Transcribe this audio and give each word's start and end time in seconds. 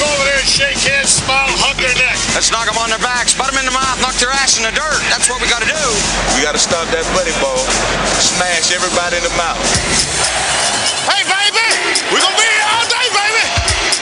go 0.00 0.08
over 0.08 0.24
there 0.24 0.40
and 0.40 0.48
shake 0.48 0.80
hands, 0.80 1.20
smile, 1.20 1.52
hug 1.60 1.76
their 1.76 1.92
neck. 2.00 2.16
Let's 2.32 2.48
knock 2.48 2.64
them 2.64 2.80
on 2.80 2.88
their 2.88 3.02
backs, 3.04 3.36
butt 3.36 3.52
them 3.52 3.60
in 3.60 3.68
the 3.68 3.76
mouth, 3.76 4.00
knock 4.00 4.16
their 4.16 4.32
ass 4.32 4.56
in 4.56 4.64
the 4.64 4.72
dirt. 4.72 5.00
That's 5.12 5.28
what 5.28 5.44
we 5.44 5.46
got 5.52 5.60
to 5.60 5.68
do. 5.68 5.84
We 6.32 6.40
got 6.40 6.56
to 6.56 6.62
stop 6.62 6.88
that 6.96 7.04
buddy 7.12 7.36
ball, 7.44 7.60
smash 8.16 8.72
everybody 8.72 9.20
in 9.20 9.24
the 9.28 9.34
mouth. 9.36 9.60
Hey, 11.04 11.20
baby, 11.28 11.68
we're 12.08 12.24
going 12.24 12.32
to 12.32 12.40
be 12.40 12.48
here 12.48 12.68
all 12.72 12.86
day, 12.88 13.06
baby. 13.12 13.44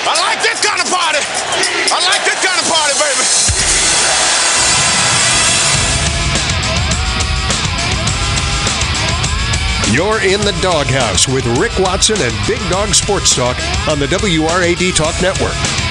I 0.06 0.14
like 0.22 0.38
this 0.46 0.62
kind 0.62 0.78
of 0.78 0.86
party. 0.86 1.22
I 1.90 1.98
like 2.06 2.22
this 2.22 2.38
kind 2.46 2.58
of 2.62 2.66
party, 2.70 2.94
baby. 3.02 3.26
You're 9.90 10.20
in 10.20 10.40
the 10.42 10.54
doghouse 10.60 11.26
with 11.26 11.46
Rick 11.58 11.72
Watson 11.80 12.20
and 12.20 12.34
Big 12.46 12.60
Dog 12.70 12.94
Sports 12.94 13.34
Talk 13.34 13.56
on 13.88 13.98
the 13.98 14.06
WRAD 14.06 14.94
Talk 14.94 15.16
Network. 15.20 15.87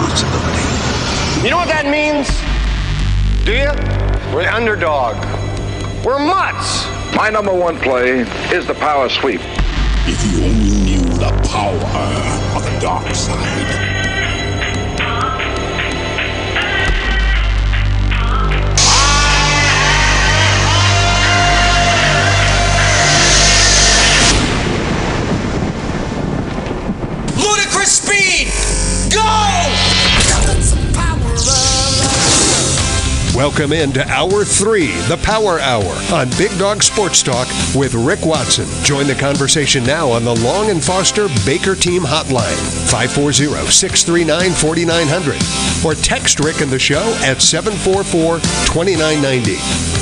Responsibility. 0.00 1.44
You 1.44 1.50
know 1.50 1.56
what 1.56 1.68
that 1.68 1.86
means? 1.86 2.28
Do 3.44 3.52
you? 3.52 3.70
We're 4.34 4.44
the 4.44 4.54
underdog. 4.54 5.16
We're 6.04 6.18
mutts. 6.18 6.86
My 7.14 7.30
number 7.30 7.52
one 7.52 7.76
play 7.78 8.20
is 8.52 8.66
the 8.66 8.74
power 8.74 9.08
sweep. 9.08 9.40
If 10.04 10.18
you 10.32 10.44
only 10.44 10.70
knew 10.84 11.04
the 11.18 11.30
power 11.48 12.56
of 12.56 12.64
the 12.64 12.78
dark 12.80 13.14
side. 13.14 14.11
Go! 29.12 29.42
Welcome 33.34 33.72
into 33.72 34.06
Hour 34.08 34.44
3, 34.44 34.86
the 35.08 35.18
Power 35.22 35.58
Hour, 35.58 35.94
on 36.12 36.28
Big 36.36 36.56
Dog 36.58 36.82
Sports 36.82 37.22
Talk 37.22 37.48
with 37.74 37.94
Rick 37.94 38.26
Watson. 38.26 38.66
Join 38.84 39.06
the 39.06 39.14
conversation 39.14 39.82
now 39.84 40.10
on 40.10 40.24
the 40.24 40.36
Long 40.36 40.68
and 40.70 40.84
Foster 40.84 41.28
Baker 41.46 41.74
Team 41.74 42.02
Hotline, 42.02 42.56
540 42.90 43.70
639 43.70 44.50
4900, 44.52 45.42
or 45.84 45.94
text 45.94 46.40
Rick 46.40 46.60
and 46.60 46.70
the 46.70 46.78
show 46.78 47.02
at 47.24 47.40
744 47.40 48.38
2990. 48.66 50.01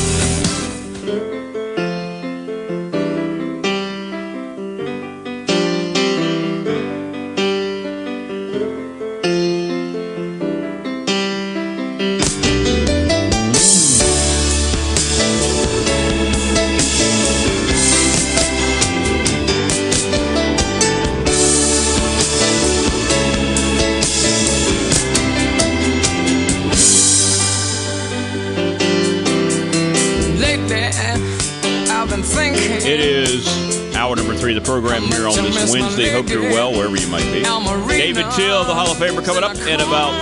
Program 34.81 35.03
here 35.03 35.29
on 35.29 35.35
this 35.35 35.71
Wednesday. 35.71 36.11
Hope 36.11 36.31
you're 36.31 36.41
well 36.41 36.73
wherever 36.73 36.97
you 36.97 37.07
might 37.09 37.25
be. 37.25 37.43
David 37.89 38.25
Teel, 38.33 38.65
the 38.65 38.73
Hall 38.75 38.91
of 38.91 38.97
Famer, 38.97 39.23
coming 39.23 39.45
up 39.45 39.55
in 39.67 39.79
about 39.79 40.13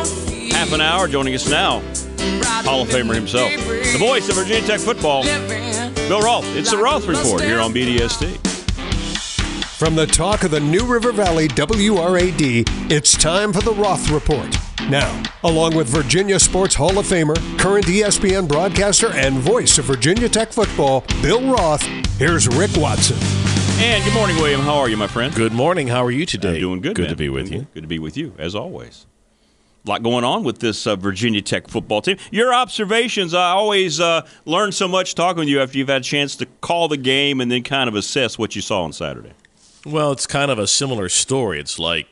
half 0.51 0.73
an 0.73 0.81
hour. 0.81 1.07
Joining 1.07 1.33
us 1.37 1.49
now, 1.49 1.79
Hall 2.65 2.83
of 2.83 2.89
Famer 2.89 3.15
himself, 3.15 3.53
the 3.53 3.99
voice 4.01 4.29
of 4.29 4.35
Virginia 4.35 4.67
Tech 4.67 4.81
football, 4.81 5.23
Bill 5.23 6.21
Roth. 6.21 6.45
It's 6.57 6.73
the 6.73 6.77
Roth 6.77 7.07
Report 7.07 7.41
here 7.41 7.61
on 7.61 7.73
BDST. 7.73 8.37
From 9.79 9.95
the 9.95 10.09
talk 10.09 10.43
of 10.43 10.51
the 10.51 10.59
New 10.59 10.85
River 10.85 11.13
Valley 11.13 11.47
WRAD, 11.47 12.91
it's 12.91 13.17
time 13.17 13.53
for 13.53 13.61
the 13.61 13.75
Roth 13.75 14.11
Report. 14.11 14.57
Now, 14.89 15.23
along 15.45 15.77
with 15.77 15.87
Virginia 15.87 16.41
Sports 16.41 16.75
Hall 16.75 16.99
of 16.99 17.07
Famer, 17.07 17.37
current 17.61 17.87
ESPN 17.87 18.49
broadcaster, 18.49 19.13
and 19.13 19.37
voice 19.37 19.79
of 19.79 19.85
Virginia 19.85 20.29
Tech 20.29 20.53
football, 20.53 21.05
Bill 21.23 21.49
Roth, 21.49 21.85
here's 22.19 22.49
Rick 22.49 22.73
Watson. 22.77 23.19
And 23.81 24.05
good 24.05 24.13
morning, 24.15 24.37
William. 24.37 24.61
How 24.61 24.77
are 24.79 24.89
you, 24.89 24.97
my 24.97 25.07
friend? 25.07 25.33
Good 25.35 25.53
morning. 25.53 25.87
How 25.87 26.05
are 26.05 26.11
you 26.11 26.27
today? 26.27 26.55
I'm 26.57 26.61
doing 26.61 26.81
good. 26.81 26.97
Good 26.97 27.03
man. 27.03 27.11
to 27.11 27.17
be 27.17 27.29
with 27.29 27.47
Doing 27.49 27.61
you. 27.61 27.67
good. 27.67 27.75
Good 27.75 27.81
to 27.83 27.87
be 27.87 27.99
with 28.01 28.17
you, 28.17 28.35
as 28.37 28.55
always. 28.57 29.07
A 29.87 29.89
lot 29.89 30.03
going 30.03 30.25
on 30.25 30.43
with 30.43 30.59
this 30.59 30.85
uh, 30.87 30.97
Virginia 30.97 31.41
Tech 31.41 31.69
football 31.69 32.03
team. 32.03 32.17
Your 32.33 32.53
observations, 32.53 33.35
I 33.35 33.51
always 33.51 34.01
uh, 34.01 34.27
learn 34.45 34.73
so 34.73 34.89
much 34.89 35.15
talking 35.15 35.39
with 35.41 35.49
you 35.49 35.61
after 35.61 35.79
you've 35.79 35.89
had 35.89 36.01
a 36.01 36.05
chance 36.05 36.35
to 36.37 36.47
call 36.61 36.89
the 36.89 36.97
game 36.97 37.41
and 37.41 37.53
then 37.53 37.63
kind 37.63 37.89
of 37.89 37.95
assess 37.95 38.37
what 38.37 38.57
you 38.57 38.63
saw 38.63 38.83
on 38.83 38.93
Saturday. 38.93 39.33
Well, 39.87 40.11
it's 40.11 40.27
kind 40.27 40.51
of 40.51 40.59
a 40.59 40.67
similar 40.67 41.09
story. 41.09 41.61
It's 41.61 41.79
like 41.79 42.09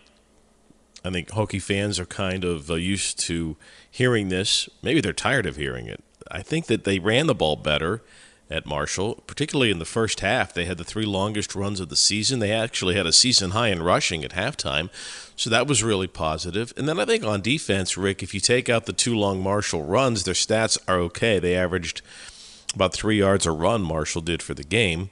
I 1.05 1.11
think 1.11 1.31
Hokie 1.31 1.61
fans 1.61 1.99
are 1.99 2.07
kind 2.07 2.45
of 2.45 2.71
uh, 2.71 2.75
used 2.75 3.19
to 3.21 3.57
hearing 3.91 4.29
this. 4.29 4.69
Maybe 4.83 5.01
they're 5.01 5.13
tired 5.13 5.47
of 5.47 5.57
hearing 5.57 5.87
it. 5.89 6.03
I 6.31 6.43
think 6.43 6.67
that 6.67 6.85
they 6.85 7.01
ran 7.01 7.27
the 7.27 7.35
ball 7.35 7.57
better 7.57 8.03
at 8.49 8.67
Marshall, 8.67 9.23
particularly 9.27 9.71
in 9.71 9.79
the 9.79 9.85
first 9.85 10.21
half. 10.21 10.55
They 10.55 10.67
had 10.67 10.79
the 10.79 10.85
three 10.85 11.05
longest 11.05 11.55
runs 11.55 11.81
of 11.81 11.89
the 11.89 11.97
season. 11.97 12.39
They 12.39 12.53
actually 12.53 12.95
had 12.95 13.07
a 13.07 13.13
season 13.13 13.51
high 13.51 13.69
in 13.69 13.83
rushing 13.83 14.25
at 14.25 14.33
halftime. 14.33 14.89
So 15.35 15.51
that 15.51 15.67
was 15.67 15.83
really 15.83 16.07
positive. 16.07 16.73
And 16.77 16.89
then 16.89 17.01
I 17.01 17.05
think 17.05 17.25
on 17.25 17.41
defense, 17.41 17.97
Rick, 17.97 18.23
if 18.23 18.35
you 18.35 18.41
take 18.41 18.69
out 18.69 18.87
the 18.87 18.93
two 18.93 19.17
long 19.17 19.43
Marshall 19.43 19.85
runs, 19.85 20.25
their 20.25 20.35
stats 20.35 20.79
are 20.87 20.99
okay. 20.99 21.39
They 21.39 21.57
averaged 21.57 22.03
about 22.75 22.93
three 22.93 23.19
yards 23.19 23.47
a 23.47 23.51
run, 23.51 23.83
Marshall 23.83 24.23
did 24.23 24.43
for 24.43 24.55
the 24.55 24.65
game, 24.65 25.11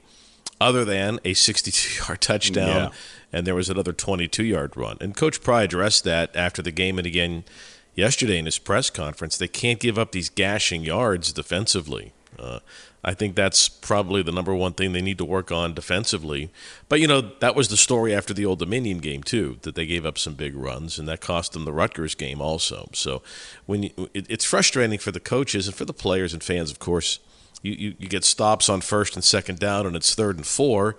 other 0.61 0.85
than 0.85 1.19
a 1.25 1.33
62 1.33 2.05
yard 2.05 2.21
touchdown. 2.21 2.67
Yeah. 2.67 2.89
And 3.33 3.45
there 3.45 3.55
was 3.55 3.69
another 3.69 3.91
22 3.91 4.45
yard 4.45 4.77
run. 4.77 4.97
And 5.01 5.15
Coach 5.15 5.41
Pry 5.41 5.63
addressed 5.63 6.05
that 6.05 6.33
after 6.35 6.61
the 6.61 6.71
game 6.71 6.97
and 6.97 7.05
again 7.05 7.43
yesterday 7.95 8.37
in 8.37 8.45
his 8.45 8.59
press 8.59 8.89
conference. 8.89 9.37
They 9.37 9.47
can't 9.47 9.79
give 9.79 9.97
up 9.97 10.11
these 10.11 10.29
gashing 10.29 10.83
yards 10.83 11.33
defensively. 11.33 12.13
Uh, 12.37 12.59
I 13.07 13.13
think 13.13 13.35
that's 13.35 13.69
probably 13.69 14.23
the 14.23 14.31
number 14.31 14.55
one 14.55 14.73
thing 14.73 14.91
they 14.91 15.01
need 15.01 15.19
to 15.19 15.25
work 15.25 15.51
on 15.51 15.75
defensively. 15.75 16.49
But, 16.89 16.99
you 16.99 17.07
know, 17.07 17.21
that 17.39 17.55
was 17.55 17.67
the 17.67 17.77
story 17.77 18.15
after 18.15 18.33
the 18.33 18.47
Old 18.47 18.57
Dominion 18.57 18.97
game, 18.97 19.21
too, 19.21 19.59
that 19.61 19.75
they 19.75 19.85
gave 19.85 20.07
up 20.07 20.17
some 20.17 20.33
big 20.33 20.55
runs, 20.55 20.97
and 20.97 21.07
that 21.07 21.21
cost 21.21 21.53
them 21.53 21.65
the 21.65 21.71
Rutgers 21.71 22.15
game 22.15 22.41
also. 22.41 22.89
So 22.93 23.21
when 23.67 23.83
you, 23.83 24.09
it, 24.15 24.25
it's 24.27 24.43
frustrating 24.43 24.97
for 24.97 25.11
the 25.11 25.19
coaches 25.19 25.67
and 25.67 25.75
for 25.75 25.85
the 25.85 25.93
players 25.93 26.33
and 26.33 26.43
fans, 26.43 26.71
of 26.71 26.79
course. 26.79 27.19
You, 27.61 27.73
you, 27.73 27.95
you 27.97 28.07
get 28.07 28.23
stops 28.23 28.69
on 28.69 28.81
first 28.81 29.15
and 29.15 29.23
second 29.23 29.59
down, 29.59 29.87
and 29.87 29.95
it's 29.95 30.13
third 30.13 30.35
and 30.35 30.45
four 30.45 30.97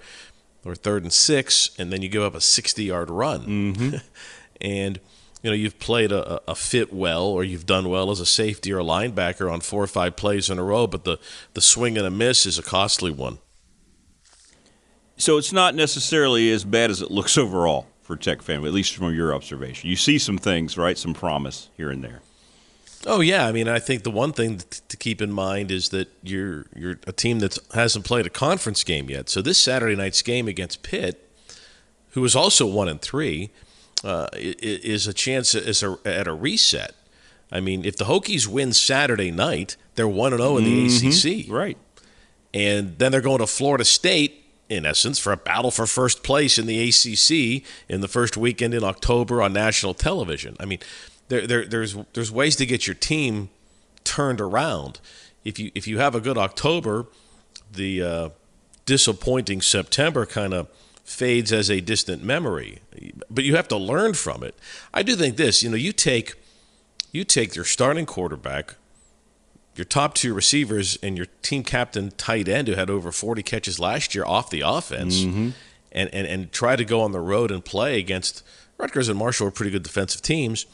or 0.64 0.74
third 0.74 1.02
and 1.02 1.12
six, 1.12 1.70
and 1.78 1.92
then 1.92 2.02
you 2.02 2.08
give 2.08 2.22
up 2.22 2.34
a 2.34 2.40
60 2.40 2.82
yard 2.82 3.10
run. 3.10 3.46
Mm-hmm. 3.46 3.96
and 4.60 5.00
you 5.46 5.52
know 5.52 5.56
you've 5.56 5.78
played 5.78 6.10
a, 6.10 6.40
a 6.50 6.56
fit 6.56 6.92
well 6.92 7.22
or 7.26 7.44
you've 7.44 7.66
done 7.66 7.88
well 7.88 8.10
as 8.10 8.18
a 8.18 8.26
safety 8.26 8.72
or 8.72 8.80
a 8.80 8.84
linebacker 8.84 9.48
on 9.48 9.60
four 9.60 9.80
or 9.80 9.86
five 9.86 10.16
plays 10.16 10.50
in 10.50 10.58
a 10.58 10.64
row 10.64 10.88
but 10.88 11.04
the, 11.04 11.18
the 11.54 11.60
swing 11.60 11.96
and 11.96 12.04
a 12.04 12.10
miss 12.10 12.46
is 12.46 12.58
a 12.58 12.64
costly 12.64 13.12
one 13.12 13.38
So 15.16 15.38
it's 15.38 15.52
not 15.52 15.76
necessarily 15.76 16.50
as 16.50 16.64
bad 16.64 16.90
as 16.90 17.00
it 17.00 17.12
looks 17.12 17.38
overall 17.44 17.86
for 18.02 18.16
Tech 18.16 18.42
family, 18.42 18.68
at 18.68 18.74
least 18.74 18.96
from 18.96 19.14
your 19.14 19.32
observation. 19.34 19.88
You 19.88 19.96
see 19.96 20.18
some 20.18 20.36
things, 20.38 20.76
right? 20.76 20.98
Some 20.98 21.14
promise 21.14 21.68
here 21.76 21.90
and 21.90 22.02
there. 22.02 22.22
oh 23.06 23.20
yeah 23.20 23.46
i 23.46 23.52
mean 23.52 23.68
i 23.68 23.78
think 23.78 24.02
the 24.02 24.10
one 24.10 24.32
thing 24.32 24.58
to 24.88 24.96
keep 24.96 25.22
in 25.22 25.30
mind 25.30 25.70
is 25.70 25.90
that 25.90 26.08
you're 26.24 26.66
you're 26.74 26.98
a 27.06 27.12
team 27.12 27.38
that 27.38 27.56
hasn't 27.72 28.04
played 28.04 28.26
a 28.26 28.30
conference 28.30 28.82
game 28.82 29.08
yet 29.10 29.28
so 29.28 29.40
this 29.40 29.58
saturday 29.58 29.94
night's 29.94 30.22
game 30.22 30.48
against 30.48 30.82
pitt 30.82 31.16
who 32.14 32.24
is 32.24 32.34
also 32.34 32.66
one 32.66 32.88
and 32.88 33.00
three 33.00 33.50
uh, 34.04 34.28
is 34.32 35.06
a 35.06 35.12
chance 35.14 35.54
is 35.54 35.82
a, 35.82 35.98
at 36.04 36.26
a 36.26 36.32
reset 36.32 36.94
I 37.50 37.60
mean, 37.60 37.84
if 37.84 37.96
the 37.96 38.06
Hokies 38.06 38.46
win 38.46 38.72
Saturday 38.72 39.30
night, 39.30 39.76
they're 39.94 40.08
one 40.08 40.32
and 40.32 40.42
zero 40.42 40.56
in 40.58 40.64
the 40.64 40.86
ACC. 40.86 41.50
Right. 41.50 41.78
and 42.52 42.98
then 42.98 43.12
they're 43.12 43.20
going 43.20 43.38
to 43.38 43.46
Florida 43.46 43.84
State, 43.84 44.44
in 44.68 44.84
essence, 44.84 45.18
for 45.18 45.32
a 45.32 45.36
battle 45.36 45.70
for 45.70 45.86
first 45.86 46.22
place 46.22 46.58
in 46.58 46.66
the 46.66 46.88
ACC 46.88 47.64
in 47.88 48.00
the 48.00 48.08
first 48.08 48.36
weekend 48.36 48.74
in 48.74 48.82
October 48.82 49.40
on 49.40 49.52
national 49.52 49.94
television. 49.94 50.56
I 50.58 50.64
mean, 50.64 50.80
there, 51.28 51.46
there, 51.46 51.64
there's 51.64 51.96
there's 52.14 52.32
ways 52.32 52.56
to 52.56 52.66
get 52.66 52.86
your 52.86 52.94
team 52.94 53.50
turned 54.04 54.40
around. 54.40 55.00
If 55.44 55.58
you 55.58 55.70
if 55.74 55.86
you 55.86 55.98
have 55.98 56.14
a 56.14 56.20
good 56.20 56.38
October, 56.38 57.06
the 57.72 58.02
uh, 58.02 58.28
disappointing 58.86 59.60
September 59.60 60.26
kind 60.26 60.52
of 60.52 60.68
fades 61.06 61.52
as 61.52 61.70
a 61.70 61.80
distant 61.80 62.22
memory. 62.22 62.80
But 63.30 63.44
you 63.44 63.56
have 63.56 63.68
to 63.68 63.76
learn 63.78 64.12
from 64.14 64.42
it. 64.42 64.54
I 64.92 65.02
do 65.02 65.16
think 65.16 65.36
this. 65.36 65.62
You 65.62 65.70
know, 65.70 65.76
you 65.76 65.92
take 65.92 66.34
you 67.12 67.24
take 67.24 67.54
your 67.56 67.64
starting 67.64 68.04
quarterback 68.04 68.74
your 69.76 69.84
top 69.84 70.14
two 70.14 70.32
receivers 70.32 70.98
and 71.02 71.18
your 71.18 71.26
team 71.42 71.62
captain 71.62 72.10
tight 72.16 72.48
end 72.48 72.66
who 72.66 72.74
had 72.74 72.88
over 72.88 73.12
40 73.12 73.42
catches 73.42 73.78
last 73.78 74.14
year 74.14 74.24
off 74.24 74.48
the 74.48 74.62
offense 74.62 75.22
Mm-hmm. 75.22 75.50
and, 75.92 76.14
and, 76.14 76.26
and 76.26 76.50
try 76.50 76.76
to 76.76 76.84
go 76.84 77.02
on 77.02 77.12
the 77.12 77.20
road 77.20 77.50
and 77.50 77.62
play 77.62 77.98
against 77.98 78.42
Rutgers 78.78 79.10
and 79.10 79.18
Marshall 79.18 79.48
are 79.48 79.50
pretty 79.50 79.70
good 79.70 79.82
defensive 79.82 80.22
teams, 80.22 80.64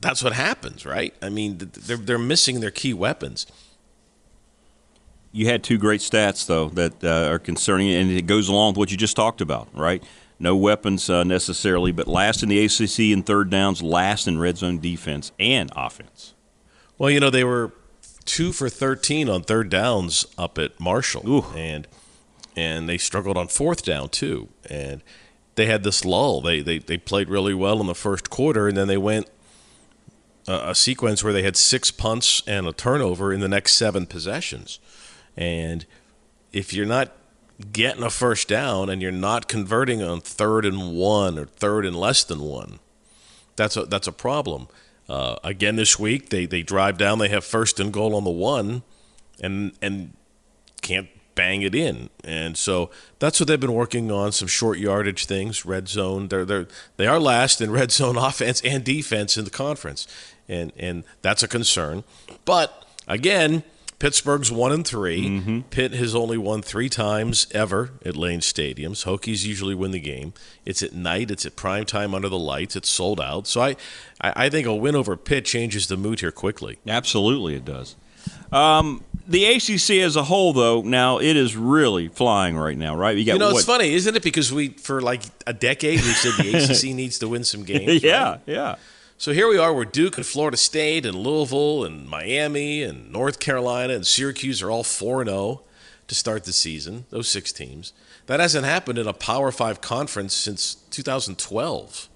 that's 0.00 0.24
what 0.24 0.32
happens, 0.32 0.84
right? 0.84 1.14
I 1.22 1.28
mean, 1.28 1.58
they're, 1.58 1.96
they're 1.96 2.18
missing 2.18 2.58
their 2.60 2.72
key 2.72 2.92
weapons. 2.92 3.46
You 5.34 5.46
had 5.46 5.64
two 5.64 5.78
great 5.78 6.00
stats 6.00 6.46
though 6.46 6.68
that 6.70 7.02
uh, 7.02 7.28
are 7.28 7.40
concerning, 7.40 7.92
and 7.92 8.10
it 8.10 8.26
goes 8.26 8.48
along 8.48 8.72
with 8.72 8.78
what 8.78 8.90
you 8.92 8.96
just 8.96 9.16
talked 9.16 9.40
about, 9.40 9.68
right? 9.74 10.02
No 10.38 10.56
weapons 10.56 11.10
uh, 11.10 11.24
necessarily, 11.24 11.90
but 11.90 12.06
last 12.06 12.42
in 12.42 12.48
the 12.48 12.64
ACC 12.64 13.00
in 13.00 13.24
third 13.24 13.50
downs, 13.50 13.82
last 13.82 14.28
in 14.28 14.38
red 14.38 14.58
zone 14.58 14.78
defense 14.78 15.32
and 15.40 15.72
offense. 15.74 16.34
Well, 16.98 17.10
you 17.10 17.18
know, 17.18 17.30
they 17.30 17.44
were 17.44 17.72
two 18.24 18.52
for 18.52 18.68
13 18.68 19.28
on 19.28 19.42
third 19.42 19.70
downs 19.70 20.24
up 20.38 20.56
at 20.56 20.78
Marshall. 20.78 21.28
Ooh. 21.28 21.44
And 21.56 21.88
and 22.56 22.88
they 22.88 22.98
struggled 22.98 23.36
on 23.36 23.48
fourth 23.48 23.84
down, 23.84 24.10
too. 24.10 24.48
And 24.70 25.02
they 25.56 25.66
had 25.66 25.82
this 25.82 26.04
lull. 26.04 26.40
They, 26.40 26.60
they, 26.60 26.78
they 26.78 26.96
played 26.96 27.28
really 27.28 27.54
well 27.54 27.80
in 27.80 27.88
the 27.88 27.96
first 27.96 28.30
quarter, 28.30 28.68
and 28.68 28.76
then 28.76 28.86
they 28.86 28.96
went 28.96 29.28
a, 30.46 30.70
a 30.70 30.74
sequence 30.74 31.24
where 31.24 31.32
they 31.32 31.42
had 31.42 31.56
six 31.56 31.90
punts 31.90 32.42
and 32.46 32.68
a 32.68 32.72
turnover 32.72 33.32
in 33.32 33.40
the 33.40 33.48
next 33.48 33.74
seven 33.74 34.06
possessions. 34.06 34.78
And 35.36 35.84
if 36.52 36.72
you're 36.72 36.86
not 36.86 37.12
getting 37.72 38.02
a 38.02 38.10
first 38.10 38.48
down 38.48 38.88
and 38.88 39.00
you're 39.00 39.12
not 39.12 39.48
converting 39.48 40.02
on 40.02 40.20
third 40.20 40.64
and 40.64 40.94
one 40.94 41.38
or 41.38 41.46
third 41.46 41.86
and 41.86 41.96
less 41.96 42.24
than 42.24 42.40
one, 42.40 42.78
that's 43.56 43.76
a 43.76 43.84
that's 43.84 44.06
a 44.06 44.12
problem. 44.12 44.68
Uh, 45.08 45.36
again 45.44 45.76
this 45.76 45.98
week, 45.98 46.30
they 46.30 46.46
they 46.46 46.62
drive 46.62 46.98
down, 46.98 47.18
they 47.18 47.28
have 47.28 47.44
first 47.44 47.78
and 47.78 47.92
goal 47.92 48.14
on 48.14 48.24
the 48.24 48.30
one, 48.30 48.82
and 49.40 49.72
and 49.82 50.14
can't 50.82 51.08
bang 51.34 51.62
it 51.62 51.74
in, 51.74 52.10
and 52.22 52.56
so 52.56 52.90
that's 53.18 53.40
what 53.40 53.48
they've 53.48 53.60
been 53.60 53.74
working 53.74 54.10
on. 54.10 54.32
Some 54.32 54.48
short 54.48 54.78
yardage 54.78 55.26
things, 55.26 55.66
red 55.66 55.88
zone. 55.88 56.28
They're 56.28 56.44
they 56.44 56.66
they 56.96 57.06
are 57.06 57.20
last 57.20 57.60
in 57.60 57.70
red 57.80 57.92
zone 57.92 58.16
offense 58.16 58.60
and 58.62 58.82
defense 58.84 59.36
in 59.36 59.44
the 59.44 59.50
conference, 59.50 60.06
and 60.48 60.72
and 60.76 61.04
that's 61.22 61.42
a 61.42 61.48
concern. 61.48 62.04
But 62.44 62.84
again. 63.06 63.64
Pittsburgh's 63.98 64.50
one 64.52 64.72
and 64.72 64.86
3 64.86 65.64
Pitt 65.70 65.92
has 65.92 66.14
only 66.14 66.36
won 66.36 66.62
three 66.62 66.88
times 66.88 67.46
ever 67.52 67.90
at 68.04 68.16
Lane 68.16 68.40
Stadiums. 68.40 69.04
Hokies 69.04 69.44
usually 69.46 69.74
win 69.74 69.92
the 69.92 70.00
game. 70.00 70.32
It's 70.64 70.82
at 70.82 70.92
night. 70.92 71.30
It's 71.30 71.46
at 71.46 71.56
prime 71.56 71.84
time 71.84 72.14
under 72.14 72.28
the 72.28 72.38
lights. 72.38 72.76
It's 72.76 72.88
sold 72.88 73.20
out. 73.20 73.46
So 73.46 73.60
I, 73.62 73.76
I 74.20 74.44
I 74.46 74.50
think 74.50 74.66
a 74.66 74.74
win 74.74 74.94
over 74.94 75.16
Pitt 75.16 75.44
changes 75.44 75.86
the 75.86 75.96
mood 75.96 76.20
here 76.20 76.32
quickly. 76.32 76.78
Absolutely, 76.86 77.54
it 77.54 77.64
does. 77.64 77.96
Um, 78.52 79.02
the 79.26 79.44
ACC 79.46 80.02
as 80.02 80.16
a 80.16 80.24
whole, 80.24 80.52
though, 80.52 80.82
now 80.82 81.18
it 81.18 81.36
is 81.36 81.56
really 81.56 82.08
flying 82.08 82.56
right 82.56 82.76
now, 82.76 82.94
right? 82.96 83.16
You 83.16 83.24
got 83.24 83.32
You 83.34 83.38
know, 83.38 83.48
what? 83.48 83.56
it's 83.56 83.64
funny, 83.64 83.94
isn't 83.94 84.14
it? 84.16 84.22
Because 84.22 84.52
we, 84.52 84.68
for 84.68 85.00
like 85.00 85.22
a 85.46 85.52
decade, 85.52 86.00
we 86.00 86.12
said 86.12 86.32
the 86.44 86.54
ACC 86.56 86.94
needs 86.94 87.18
to 87.20 87.28
win 87.28 87.42
some 87.44 87.64
games. 87.64 88.02
yeah, 88.02 88.30
right? 88.32 88.40
yeah. 88.46 88.74
So 89.16 89.32
here 89.32 89.48
we 89.48 89.56
are. 89.58 89.72
We're 89.72 89.84
Duke 89.84 90.16
and 90.16 90.26
Florida 90.26 90.56
State 90.56 91.06
and 91.06 91.16
Louisville 91.16 91.84
and 91.84 92.06
Miami 92.08 92.82
and 92.82 93.10
North 93.10 93.38
Carolina 93.40 93.94
and 93.94 94.06
Syracuse 94.06 94.60
are 94.62 94.70
all 94.70 94.84
4 94.84 95.24
0 95.24 95.62
to 96.06 96.14
start 96.14 96.44
the 96.44 96.52
season, 96.52 97.06
those 97.10 97.28
six 97.28 97.52
teams. 97.52 97.92
That 98.26 98.40
hasn't 98.40 98.66
happened 98.66 98.98
in 98.98 99.06
a 99.06 99.12
Power 99.12 99.50
Five 99.50 99.80
conference 99.80 100.34
since 100.34 100.74
2012. 100.74 102.08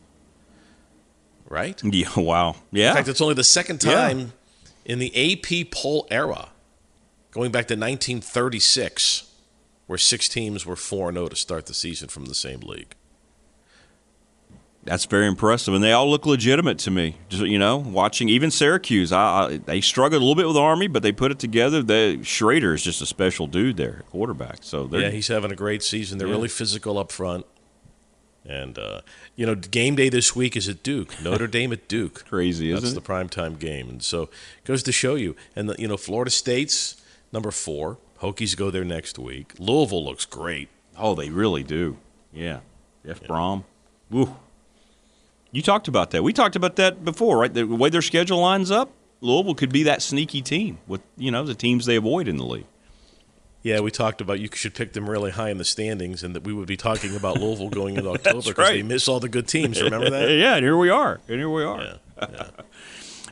Right? 1.49 1.81
Yeah, 1.85 2.09
wow. 2.17 2.57
Yeah. 2.71 2.91
In 2.91 2.97
fact, 2.97 3.09
it's 3.09 3.21
only 3.23 3.35
the 3.35 3.45
second 3.45 3.83
Yeah. 3.83 3.93
time 3.95 4.33
in 4.85 4.99
the 4.99 5.13
AP 5.17 5.71
poll 5.71 6.07
era, 6.11 6.51
going 7.31 7.51
back 7.53 7.69
to 7.69 7.75
1936, 7.75 9.33
where 9.87 9.99
six 9.99 10.29
teams 10.29 10.67
were 10.67 10.77
4 10.77 11.13
0 11.13 11.29
to 11.29 11.37
start 11.37 11.67
the 11.67 11.75
season 11.75 12.09
from 12.09 12.27
the 12.27 12.35
same 12.35 12.61
league. 12.61 12.95
That's 14.89 15.05
very 15.05 15.27
impressive, 15.27 15.75
and 15.75 15.85
they 15.85 15.93
all 15.93 16.09
look 16.11 16.25
legitimate 16.25 16.79
to 16.81 16.91
me. 16.91 17.17
Just 17.29 17.43
you 17.45 17.59
know, 17.59 17.77
watching 17.77 18.29
even 18.31 18.51
Syracuse, 18.51 19.13
I, 19.13 19.21
I, 19.45 19.57
they 19.59 19.81
struggled 19.83 20.23
a 20.23 20.25
little 20.25 20.35
bit 20.35 20.47
with 20.49 20.57
Army, 20.57 20.87
but 20.89 21.03
they 21.03 21.13
put 21.13 21.31
it 21.31 21.39
together. 21.39 21.83
The 21.83 22.19
Shrader 22.23 22.75
is 22.75 22.83
just 22.83 23.03
a 23.03 23.07
special 23.07 23.47
dude 23.47 23.77
there, 23.77 24.03
quarterback. 24.11 24.59
So 24.63 24.89
Yeah, 24.91 25.11
he's 25.11 25.29
having 25.29 25.53
a 25.53 25.57
great 25.57 25.83
season. 25.83 26.17
They're 26.19 26.27
Yeah. 26.29 26.35
really 26.35 26.49
physical 26.49 26.97
up 26.99 27.13
front. 27.13 27.45
And, 28.47 28.79
uh, 28.79 29.03
you 29.37 29.45
know, 29.45 29.55
game 29.55 29.95
day 29.95 30.09
this 30.09 30.35
week 30.35 30.57
is 30.57 30.69
at 30.71 30.83
Duke. 30.83 31.21
Notre 31.23 31.47
Dame 31.47 31.71
at 31.73 31.87
Duke. 31.87 32.25
crazy, 32.25 32.73
That's 32.73 32.85
isn't 32.85 33.05
the 33.05 33.13
it? 33.13 33.17
primetime 33.29 33.59
game. 33.59 33.91
And 33.91 34.03
so 34.03 34.31
goes 34.65 34.83
to 34.85 34.93
show 34.93 35.17
you. 35.17 35.37
And, 35.55 35.69
the, 35.69 35.77
you 35.79 35.87
know, 35.87 35.99
Florida 35.99 36.31
State's 36.31 36.97
number 37.31 37.51
four. 37.51 37.99
Hokies 38.23 38.57
go 38.57 38.71
there 38.71 38.85
next 38.85 39.19
week. 39.19 39.53
Louisville 39.59 40.03
looks 40.05 40.25
great. 40.25 40.71
Oh, 40.97 41.15
they 41.15 41.29
really 41.29 41.63
do. 41.63 41.99
Yeah, 42.33 42.61
Jeff 43.05 43.21
Brohm. 43.23 43.65
Woo. 44.11 44.35
You 45.51 45.63
talked 45.63 45.89
about 45.89 46.11
that. 46.11 46.23
We 46.23 46.33
talked 46.33 46.57
about 46.57 46.77
that 46.77 47.05
before, 47.05 47.39
right? 47.39 47.53
The 47.53 47.65
way 47.65 47.89
their 47.89 48.03
schedule 48.03 48.39
lines 48.39 48.71
up, 48.71 48.91
Louisville 49.21 49.55
could 49.55 49.73
be 49.73 49.85
that 49.85 50.03
sneaky 50.03 50.43
team 50.43 50.79
with 50.87 51.01
you 51.17 51.31
know 51.31 51.45
the 51.45 51.55
teams 51.55 51.87
they 51.87 51.97
avoid 51.97 52.29
in 52.29 52.37
the 52.37 52.45
league. 52.45 52.67
Yeah, 53.63 53.81
we 53.81 53.91
talked 53.91 54.21
about 54.21 54.39
you 54.39 54.49
should 54.53 54.75
pick 54.75 54.93
them 54.93 55.11
really 55.11 55.33
high 55.33 55.51
in 55.51 55.59
the 55.59 55.65
standings 55.65 56.23
and 56.23 56.35
that 56.37 56.45
we 56.45 56.53
would 56.53 56.69
be 56.69 56.77
talking 56.77 57.17
about 57.17 57.39
Louisville 57.39 57.71
going 57.71 57.97
into 57.97 58.11
October 58.15 58.41
because 58.41 58.57
right. 58.57 58.75
they 58.75 58.83
miss 58.83 59.09
all 59.09 59.21
the 59.21 59.29
good 59.29 59.49
teams. 59.49 59.83
Remember 59.83 60.11
that? 60.11 60.31
yeah, 60.31 60.55
and 60.55 60.65
here 60.65 60.77
we 60.77 60.91
are. 60.91 61.21
And 61.29 61.39
here 61.39 61.51
we 61.51 61.65
are. 61.65 61.81
Yeah. 61.81 61.97
yeah. 62.21 62.51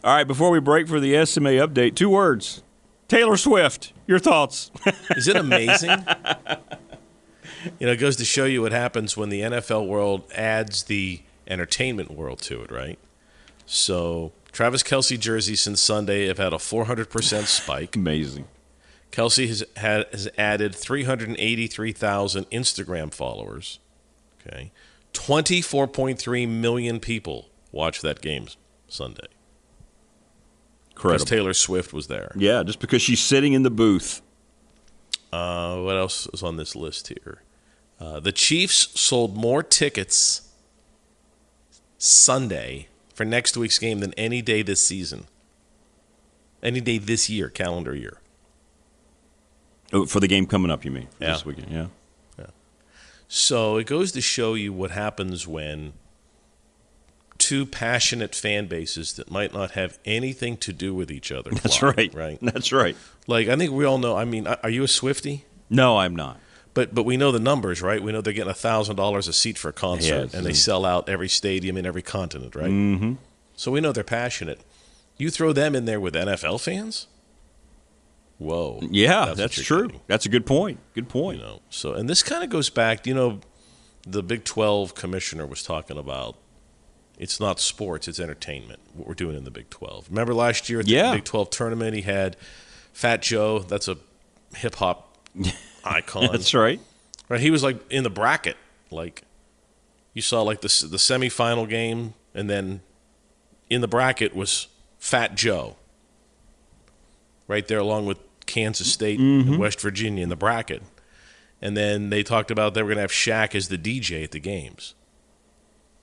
All 0.05 0.15
right, 0.15 0.25
before 0.25 0.51
we 0.51 0.61
break 0.61 0.87
for 0.87 1.01
the 1.01 1.27
SMA 1.27 1.51
update, 1.51 1.97
two 1.97 2.11
words. 2.11 2.63
Taylor 3.09 3.37
Swift, 3.37 3.93
your 4.07 4.21
thoughts? 4.21 4.71
Is 5.17 5.27
it 5.27 5.35
amazing? 5.35 5.91
you 7.81 7.87
know, 7.87 7.93
it 7.93 7.97
goes 7.97 8.15
to 8.17 8.25
show 8.25 8.45
you 8.45 8.63
what 8.63 8.71
happens 8.71 9.17
when 9.17 9.31
the 9.31 9.41
NFL 9.41 9.89
world 9.89 10.23
adds 10.33 10.85
the 10.85 11.23
entertainment 11.47 12.11
world 12.11 12.41
to 12.43 12.63
it, 12.63 12.71
right? 12.71 12.99
So, 13.67 14.33
Travis 14.53 14.83
Kelce 14.83 15.19
jerseys 15.19 15.61
since 15.61 15.81
Sunday 15.81 16.27
have 16.27 16.39
had 16.39 16.53
a 16.53 16.57
400% 16.57 17.47
spike. 17.47 17.97
Amazing. 17.97 18.47
Kelce 19.13 19.49
has 19.49 19.65
had 19.77 20.07
has 20.13 20.29
added 20.37 20.75
383,000 20.75 22.51
Instagram 22.51 23.13
followers. 23.13 23.79
Okay. 24.47 24.73
24.3 25.13 26.49
million 26.49 27.01
people 27.01 27.49
watched 27.73 28.03
that 28.03 28.21
game 28.21 28.47
Sunday. 28.89 29.29
Correct. 30.95 31.21
Because 31.21 31.25
Taylor 31.25 31.55
Swift 31.55 31.93
was 31.93 32.07
there. 32.07 32.33
Yeah, 32.37 32.63
just 32.63 32.81
because 32.81 33.03
she's 33.03 33.21
sitting 33.21 33.53
in 33.53 33.63
the 33.63 33.71
booth. 33.71 34.23
Uh, 35.33 35.79
what 35.81 35.97
else 35.97 36.27
is 36.33 36.43
on 36.43 36.57
this 36.57 36.77
list 36.77 37.09
here? 37.09 37.43
Uh, 37.99 38.21
the 38.21 38.33
Chiefs 38.33 38.99
sold 38.99 39.37
more 39.37 39.63
tickets 39.63 40.46
Sunday 41.99 42.89
for 43.15 43.25
next 43.25 43.57
week's 43.57 43.79
game 43.79 44.01
than 44.01 44.13
any 44.15 44.43
day 44.43 44.63
this 44.63 44.85
season. 44.87 45.27
Any 46.63 46.81
day 46.81 46.99
this 46.99 47.31
year, 47.31 47.49
calendar 47.49 47.95
year. 47.95 48.21
Oh, 49.93 50.07
for 50.07 50.21
the 50.21 50.29
game 50.29 50.47
coming 50.47 50.71
up, 50.71 50.85
you 50.85 50.91
mean? 50.91 51.09
Yeah. 51.21 51.33
This 51.33 51.45
weekend, 51.45 51.71
yeah. 51.71 51.87
So 53.29 53.77
it 53.77 53.87
goes 53.87 54.13
to 54.13 54.21
show 54.21 54.55
you 54.55 54.73
what 54.73 54.93
happens 54.93 55.49
when 55.49 55.95
two 57.39 57.67
passionate 57.67 58.35
fan 58.35 58.67
bases 58.67 59.15
that 59.15 59.31
might 59.31 59.53
not 59.53 59.73
have 59.73 59.99
anything 60.05 60.57
to 60.59 60.73
do 60.73 60.95
with 60.95 61.11
each 61.11 61.33
other. 61.33 61.51
That's 61.51 61.79
collide, 61.79 62.15
right. 62.15 62.15
Right. 62.15 62.39
That's 62.41 62.73
right. 62.73 62.97
Like 63.27 63.49
I 63.49 63.57
think 63.57 63.73
we 63.73 63.85
all 63.85 63.99
know. 63.99 64.17
I 64.17 64.25
mean, 64.25 64.47
are 64.47 64.71
you 64.71 64.85
a 64.85 64.89
Swifty? 64.89 65.45
No, 65.69 65.99
I'm 65.99 66.15
not. 66.15 66.39
But 66.77 66.95
but 66.95 67.05
we 67.05 67.17
know 67.17 67.33
the 67.33 67.41
numbers, 67.41 67.81
right? 67.81 68.03
We 68.03 68.13
know 68.13 68.21
they're 68.21 68.33
getting 68.35 68.51
thousand 68.55 68.97
dollars 68.97 69.27
a 69.29 69.33
seat 69.33 69.57
for 69.57 69.71
a 69.71 69.73
concert, 69.73 70.25
Yes. 70.25 70.35
and 70.35 70.45
they 70.45 70.53
sell 70.53 70.85
out 70.85 71.09
every 71.09 71.29
stadium 71.29 71.77
in 71.79 71.87
every 71.87 72.03
continent, 72.03 72.55
right? 72.55 72.71
Mm-hmm. 72.71 73.13
So 73.57 73.73
we 73.73 73.81
know 73.81 73.93
they're 73.93 74.05
passionate. 74.05 74.61
You 75.17 75.31
throw 75.31 75.55
them 75.55 75.75
in 75.75 75.87
there 75.87 75.99
with 75.99 76.15
NFL 76.15 76.61
fans. 76.61 77.07
Whoa. 78.39 78.81
Yeah, 78.91 79.29
what 79.31 79.39
that's, 79.39 79.55
true. 79.63 79.87
getting, 79.87 80.01
That's 80.07 80.27
a 80.27 80.29
good 80.29 80.45
point. 80.45 80.79
Good 80.95 81.09
point. 81.09 81.39
You 81.39 81.45
know. 81.45 81.63
So 81.71 81.95
and 81.95 82.09
this 82.11 82.23
kind 82.23 82.45
of 82.45 82.51
goes 82.51 82.69
back. 82.69 83.07
You 83.07 83.15
know, 83.15 83.41
the 84.07 84.23
Big 84.23 84.45
Twelve 84.45 84.95
commissioner 84.95 85.47
was 85.47 85.63
talking 85.63 85.97
about. 85.99 86.37
It's 87.19 87.41
not 87.41 87.59
sports; 87.59 88.07
it's 88.09 88.21
entertainment. 88.21 88.81
What 88.93 89.09
we're 89.09 89.15
doing 89.15 89.37
in 89.37 89.45
the 89.45 89.51
Big 89.51 89.71
Twelve. 89.71 90.07
Remember 90.11 90.35
last 90.35 90.69
year 90.69 90.81
at 90.81 90.85
the 90.85 90.93
Yeah. 90.93 91.15
Big 91.15 91.25
Twelve 91.25 91.49
tournament, 91.49 91.95
he 91.95 92.03
had 92.03 92.37
Fat 92.93 93.23
Joe. 93.23 93.61
That's 93.61 93.89
a 93.89 93.97
hip 94.55 94.75
hop 94.75 95.17
icon. 95.87 96.29
That's 96.33 96.55
right. 96.55 96.81
Right, 97.29 97.41
he 97.41 97.51
was 97.51 97.63
like 97.63 97.79
in 97.91 98.05
the 98.05 98.11
bracket. 98.11 98.57
Like 98.91 99.23
you 100.15 100.23
saw, 100.23 100.43
like 100.43 100.61
the 100.61 100.69
the 100.89 100.97
semifinal 100.97 101.69
game, 101.69 102.15
and 102.35 102.49
then 102.49 102.81
in 103.69 103.81
the 103.81 103.89
bracket 103.89 104.35
was 104.35 104.69
Fat 104.99 105.35
Joe. 105.35 105.77
Right 107.49 107.67
there, 107.69 107.79
along 107.79 108.07
with 108.07 108.19
Kansas 108.47 108.93
State 108.93 109.21
and 109.21 109.45
mm-hmm. 109.45 109.57
West 109.59 109.81
Virginia 109.81 110.23
in 110.23 110.29
the 110.29 110.37
bracket, 110.37 110.83
and 111.61 111.77
then 111.77 112.11
they 112.11 112.23
talked 112.23 112.51
about 112.51 112.75
they 112.75 112.83
were 112.83 112.89
going 112.89 112.97
to 112.97 113.03
have 113.03 113.11
Shaq 113.11 113.55
as 113.55 113.69
the 113.69 113.79
DJ 113.79 114.25
at 114.25 114.33
the 114.33 114.41
games. 114.41 114.95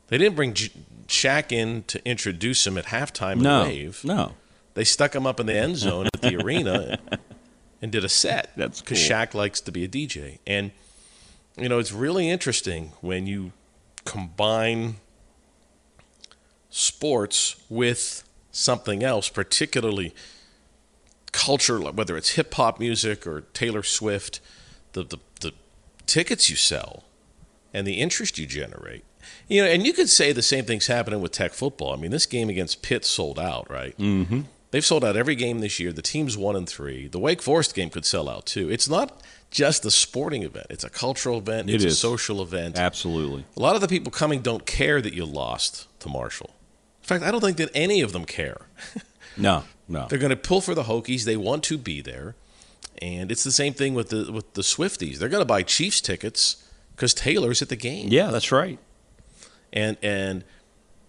They 0.08 0.18
didn't 0.18 0.36
bring 0.36 0.54
J- 0.54 0.72
Shaq 1.08 1.52
in 1.52 1.84
to 1.84 2.06
introduce 2.08 2.68
him 2.68 2.78
at 2.78 2.86
halftime 2.86 3.42
No. 3.42 3.64
the 3.64 3.70
wave. 3.70 4.02
No. 4.04 4.34
They 4.74 4.84
stuck 4.84 5.16
him 5.16 5.26
up 5.26 5.40
in 5.40 5.46
the 5.46 5.56
end 5.56 5.78
zone 5.78 6.08
at 6.14 6.22
the 6.22 6.36
arena 6.38 7.00
and, 7.84 7.92
did 7.92 8.06
a 8.06 8.10
set. 8.10 8.52
That's 8.56 8.82
because 8.82 9.06
cool. 9.06 9.18
Shaq 9.18 9.34
likes 9.34 9.60
to 9.62 9.72
be 9.72 9.84
a 9.84 9.88
DJ, 9.88 10.40
and 10.48 10.72
you 11.58 11.70
know 11.70 11.78
it's 11.80 11.92
really 11.92 12.30
interesting 12.30 12.94
when 13.02 13.28
you 13.28 13.52
combine 14.06 14.96
sports 16.70 17.56
with 17.70 18.24
something 18.52 19.04
else, 19.04 19.30
particularly 19.30 20.14
culture, 21.32 21.80
whether 21.80 22.16
it's 22.16 22.32
hip 22.32 22.54
hop 22.54 22.80
music 22.80 23.28
or 23.28 23.42
Taylor 23.54 23.84
Swift, 23.84 24.40
the, 24.94 25.04
the, 25.04 25.18
the 25.42 25.52
tickets 26.06 26.50
you 26.50 26.56
sell 26.56 27.04
and 27.74 27.86
the 27.86 27.96
interest 27.96 28.38
you 28.38 28.46
generate. 28.46 29.04
You 29.48 29.64
know, 29.64 29.70
and 29.70 29.86
you 29.86 29.94
could 29.94 30.10
say 30.10 30.32
the 30.32 30.42
same 30.42 30.66
thing's 30.66 30.88
happening 30.88 31.22
with 31.22 31.32
Tech 31.32 31.54
football. 31.54 31.94
I 31.94 31.98
mean, 31.98 32.12
this 32.12 32.26
game 32.26 32.50
against 32.50 32.82
Pitt 32.82 33.06
sold 33.06 33.40
out, 33.40 33.70
right? 33.70 33.98
Mm-hmm. 33.98 34.42
They've 34.74 34.84
sold 34.84 35.06
out 35.06 35.16
every 35.16 35.36
game 35.36 35.60
this 35.60 35.80
year. 35.80 35.94
The 35.94 36.02
team's 36.02 36.36
one 36.36 36.56
and 36.56 36.68
three. 36.68 37.08
The 37.08 37.20
Wake 37.20 37.44
Forest 37.44 37.76
game 37.76 37.92
could 37.92 38.06
sell 38.06 38.28
out 38.28 38.48
too. 38.48 38.72
It's 38.72 38.90
not 38.90 39.22
just 39.52 39.86
a 39.86 39.92
sporting 39.92 40.42
event; 40.42 40.66
it's 40.72 40.84
a 40.84 40.90
cultural 40.90 41.38
event. 41.38 41.70
It 41.70 41.76
It's 41.76 41.86
a 41.86 41.92
social 41.92 42.42
event. 42.42 42.76
Absolutely. 42.76 43.46
A 43.56 43.60
lot 43.60 43.76
of 43.76 43.82
the 43.82 43.88
people 43.88 44.12
coming 44.12 44.42
don't 44.42 44.66
care 44.66 45.00
that 45.00 45.14
you 45.14 45.26
lost 45.26 45.88
to 46.00 46.10
Marshall. 46.10 46.56
In 47.04 47.08
fact, 47.08 47.24
I 47.24 47.30
don't 47.30 47.42
think 47.42 47.58
that 47.58 47.70
any 47.76 48.02
of 48.02 48.14
them 48.14 48.26
care. 48.26 48.62
No, 49.36 49.64
no. 49.88 50.06
They're 50.08 50.20
going 50.20 50.30
to 50.30 50.36
pull 50.36 50.62
for 50.62 50.76
the 50.76 50.84
Hokies. 50.84 51.24
They 51.24 51.38
want 51.38 51.64
to 51.64 51.76
be 51.80 52.02
there, 52.02 52.36
and 53.02 53.32
it's 53.32 53.44
the 53.44 53.52
same 53.52 53.74
thing 53.74 53.96
with 53.96 54.10
the 54.10 54.32
with 54.32 54.54
the 54.54 54.62
Swifties. 54.62 55.18
They're 55.18 55.28
going 55.28 55.42
to 55.42 55.46
buy 55.46 55.64
Chiefs 55.64 56.02
tickets 56.02 56.64
because 56.96 57.16
Taylor's 57.16 57.64
at 57.64 57.70
the 57.70 57.76
game. 57.76 58.10
Yeah, 58.10 58.30
that's 58.30 58.52
right. 58.52 58.78
And 59.72 59.98
and 60.04 60.44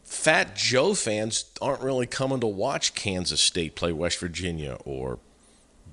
Fat 0.04 0.54
Joe 0.54 0.94
fans 0.94 1.46
aren't 1.60 1.82
really 1.82 2.06
coming 2.06 2.40
to 2.40 2.46
watch 2.46 2.94
Kansas 2.94 3.40
State 3.40 3.74
play 3.74 3.92
West 3.92 4.18
Virginia 4.18 4.78
or 4.84 5.18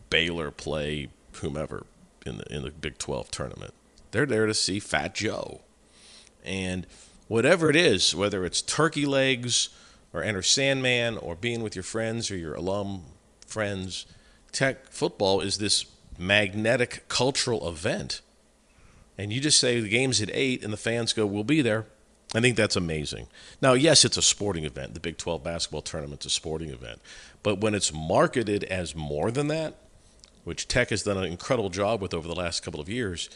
Baylor 0.09 0.51
play 0.51 1.09
whomever 1.35 1.85
in 2.25 2.37
the 2.37 2.53
in 2.53 2.63
the 2.63 2.71
Big 2.71 2.97
12 2.97 3.31
tournament. 3.31 3.73
They're 4.11 4.25
there 4.25 4.45
to 4.45 4.53
see 4.53 4.79
Fat 4.79 5.15
Joe. 5.15 5.61
And 6.43 6.85
whatever 7.27 7.69
it 7.69 7.75
is, 7.75 8.13
whether 8.13 8.43
it's 8.43 8.61
turkey 8.61 9.05
legs 9.05 9.69
or 10.13 10.21
Enter 10.21 10.41
Sandman 10.41 11.17
or 11.17 11.35
being 11.35 11.63
with 11.63 11.75
your 11.75 11.83
friends 11.83 12.29
or 12.29 12.35
your 12.35 12.55
alum 12.55 13.03
friends, 13.47 14.05
Tech 14.51 14.89
football 14.89 15.39
is 15.39 15.57
this 15.57 15.85
magnetic 16.17 17.07
cultural 17.07 17.67
event. 17.69 18.19
And 19.17 19.31
you 19.31 19.39
just 19.39 19.59
say 19.59 19.79
the 19.79 19.87
game's 19.87 20.21
at 20.21 20.29
8 20.33 20.63
and 20.63 20.73
the 20.73 20.77
fans 20.77 21.13
go, 21.13 21.25
"We'll 21.25 21.45
be 21.45 21.61
there." 21.61 21.85
I 22.33 22.39
think 22.39 22.55
that's 22.55 22.75
amazing. 22.75 23.27
Now, 23.61 23.73
yes, 23.73 24.05
it's 24.05 24.17
a 24.17 24.21
sporting 24.21 24.63
event. 24.63 24.93
The 24.93 24.99
Big 24.99 25.17
12 25.17 25.43
basketball 25.43 25.81
tournament's 25.81 26.25
a 26.25 26.29
sporting 26.29 26.69
event. 26.69 27.01
But 27.43 27.59
when 27.59 27.75
it's 27.75 27.93
marketed 27.93 28.63
as 28.65 28.95
more 28.95 29.31
than 29.31 29.47
that, 29.47 29.75
which 30.43 30.67
Tech 30.67 30.89
has 30.89 31.03
done 31.03 31.17
an 31.17 31.25
incredible 31.25 31.69
job 31.69 32.01
with 32.01 32.13
over 32.13 32.27
the 32.27 32.35
last 32.35 32.63
couple 32.63 32.79
of 32.79 32.89
years, 32.89 33.29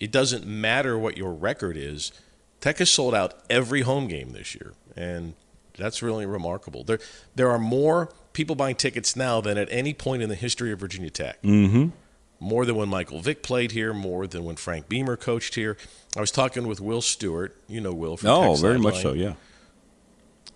it 0.00 0.10
doesn't 0.10 0.46
matter 0.46 0.98
what 0.98 1.16
your 1.16 1.32
record 1.32 1.76
is. 1.76 2.12
Tech 2.60 2.78
has 2.78 2.90
sold 2.90 3.14
out 3.14 3.34
every 3.50 3.82
home 3.82 4.08
game 4.08 4.32
this 4.32 4.54
year, 4.54 4.72
and 4.96 5.34
that's 5.76 6.02
really 6.02 6.26
remarkable. 6.26 6.84
There, 6.84 6.98
there 7.34 7.50
are 7.50 7.58
more 7.58 8.10
people 8.32 8.56
buying 8.56 8.76
tickets 8.76 9.14
now 9.14 9.40
than 9.40 9.58
at 9.58 9.68
any 9.70 9.94
point 9.94 10.22
in 10.22 10.28
the 10.28 10.34
history 10.34 10.72
of 10.72 10.80
Virginia 10.80 11.10
Tech. 11.10 11.40
Mm-hmm. 11.42 11.90
More 12.38 12.66
than 12.66 12.76
when 12.76 12.88
Michael 12.88 13.20
Vick 13.20 13.42
played 13.42 13.72
here, 13.72 13.94
more 13.94 14.26
than 14.26 14.44
when 14.44 14.56
Frank 14.56 14.88
Beamer 14.88 15.16
coached 15.16 15.54
here. 15.54 15.76
I 16.16 16.20
was 16.20 16.30
talking 16.30 16.66
with 16.66 16.80
Will 16.80 17.00
Stewart. 17.00 17.56
You 17.66 17.80
know 17.80 17.92
Will 17.92 18.16
from 18.16 18.28
Oh, 18.30 18.54
very 18.56 18.78
much 18.78 19.00
so. 19.00 19.12
Yeah. 19.14 19.34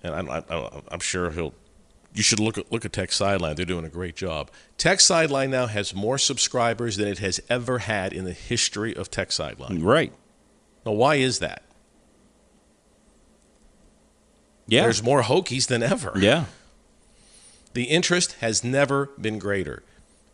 and 0.02 0.14
I'm, 0.14 0.28
I'm, 0.30 0.42
I'm 0.88 1.00
sure 1.00 1.30
he'll. 1.30 1.54
You 2.12 2.22
should 2.24 2.40
look 2.40 2.58
at 2.58 2.70
look 2.72 2.84
at 2.84 2.92
Tech 2.92 3.12
Sideline. 3.12 3.54
They're 3.56 3.64
doing 3.64 3.84
a 3.84 3.88
great 3.90 4.16
job. 4.16 4.50
Tech 4.76 5.00
Sideline 5.00 5.50
now 5.50 5.66
has 5.66 5.94
more 5.94 6.18
subscribers 6.18 6.96
than 6.96 7.06
it 7.08 7.18
has 7.18 7.40
ever 7.48 7.78
had 7.78 8.12
in 8.12 8.24
the 8.24 8.32
history 8.32 8.94
of 8.94 9.10
Tech 9.10 9.30
Sideline. 9.32 9.82
Right. 9.82 10.12
Now, 10.84 10.92
why 10.92 11.14
is 11.16 11.38
that? 11.38 11.62
Yeah. 14.66 14.82
There's 14.82 15.02
more 15.02 15.22
Hokies 15.22 15.66
than 15.68 15.82
ever. 15.82 16.12
Yeah. 16.16 16.44
The 17.74 17.84
interest 17.84 18.32
has 18.40 18.64
never 18.64 19.06
been 19.20 19.38
greater. 19.38 19.82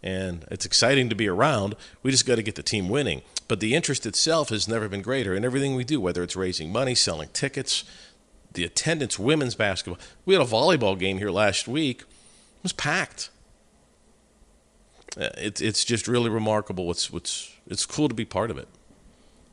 And 0.07 0.45
it's 0.53 0.65
exciting 0.65 1.09
to 1.09 1.17
be 1.17 1.27
around. 1.27 1.75
We 2.05 2.13
just 2.13 2.27
got 2.27 2.37
to 2.37 2.43
get 2.43 2.55
the 2.55 2.63
team 2.63 2.89
winning. 2.89 3.23
But 3.49 3.59
the 3.59 3.75
interest 3.75 4.07
itself 4.07 4.51
has 4.51 4.69
never 4.69 4.89
been 4.89 5.03
greater 5.03 5.35
in 5.35 5.45
everything 5.45 5.75
we 5.75 5.83
do, 5.83 6.01
whether 6.01 6.23
it's 6.23 6.37
raising 6.37 6.71
money, 6.71 6.95
selling 6.95 7.29
tickets, 7.33 7.83
the 8.53 8.63
attendance, 8.63 9.19
women's 9.19 9.57
basketball. 9.57 9.99
We 10.25 10.35
had 10.35 10.43
a 10.43 10.47
volleyball 10.47 10.97
game 10.97 11.19
here 11.19 11.33
last 11.33 11.67
week. 11.67 12.03
It 12.03 12.63
was 12.63 12.73
packed. 12.73 13.31
Uh, 15.21 15.31
It's 15.39 15.61
it's 15.61 15.85
just 15.85 16.07
really 16.07 16.31
remarkable. 16.31 16.87
What's 16.87 17.11
what's 17.11 17.53
it's 17.67 17.85
cool 17.85 18.09
to 18.09 18.15
be 18.15 18.25
part 18.25 18.53
of 18.53 18.59
it. 18.59 18.69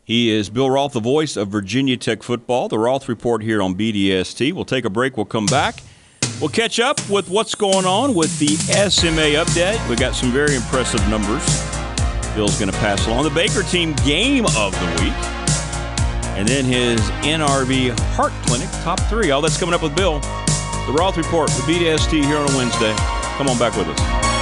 He 0.05 0.29
is 0.29 0.51
Bill 0.51 0.69
Roth, 0.69 0.93
the 0.93 0.99
voice 0.99 1.35
of 1.35 1.47
Virginia 1.47 1.97
Tech 1.97 2.21
football. 2.21 2.69
The 2.69 2.77
Roth 2.77 3.09
Report 3.09 3.41
here 3.41 3.59
on 3.61 3.73
BDST. 3.73 4.53
We'll 4.53 4.65
take 4.65 4.85
a 4.85 4.89
break. 4.91 5.17
We'll 5.17 5.25
come 5.25 5.47
back. 5.47 5.81
We'll 6.39 6.49
catch 6.49 6.79
up 6.79 6.99
with 7.09 7.29
what's 7.29 7.55
going 7.55 7.85
on 7.85 8.13
with 8.13 8.37
the 8.39 8.55
SMA 8.89 9.37
update. 9.39 9.89
We 9.89 9.95
got 9.95 10.15
some 10.15 10.31
very 10.31 10.55
impressive 10.55 10.99
numbers. 11.09 11.43
Bill's 12.35 12.57
going 12.59 12.71
to 12.71 12.77
pass 12.79 13.05
along 13.07 13.23
the 13.23 13.29
Baker 13.29 13.63
team 13.63 13.93
game 14.05 14.45
of 14.57 14.71
the 14.73 14.87
week, 15.01 15.13
and 16.35 16.47
then 16.47 16.65
his 16.65 16.99
NRV 17.21 17.97
Heart 18.15 18.33
Clinic 18.45 18.69
top 18.83 18.99
three. 19.01 19.31
All 19.31 19.41
that's 19.41 19.57
coming 19.59 19.75
up 19.75 19.83
with 19.83 19.95
Bill. 19.95 20.19
The 20.19 20.93
Roth 20.97 21.15
Report, 21.15 21.49
the 21.49 21.61
BDST 21.61 22.25
here 22.25 22.37
on 22.37 22.49
a 22.49 22.57
Wednesday. 22.57 22.93
Come 23.37 23.47
on 23.47 23.57
back 23.57 23.75
with 23.77 23.87
us. 23.87 24.32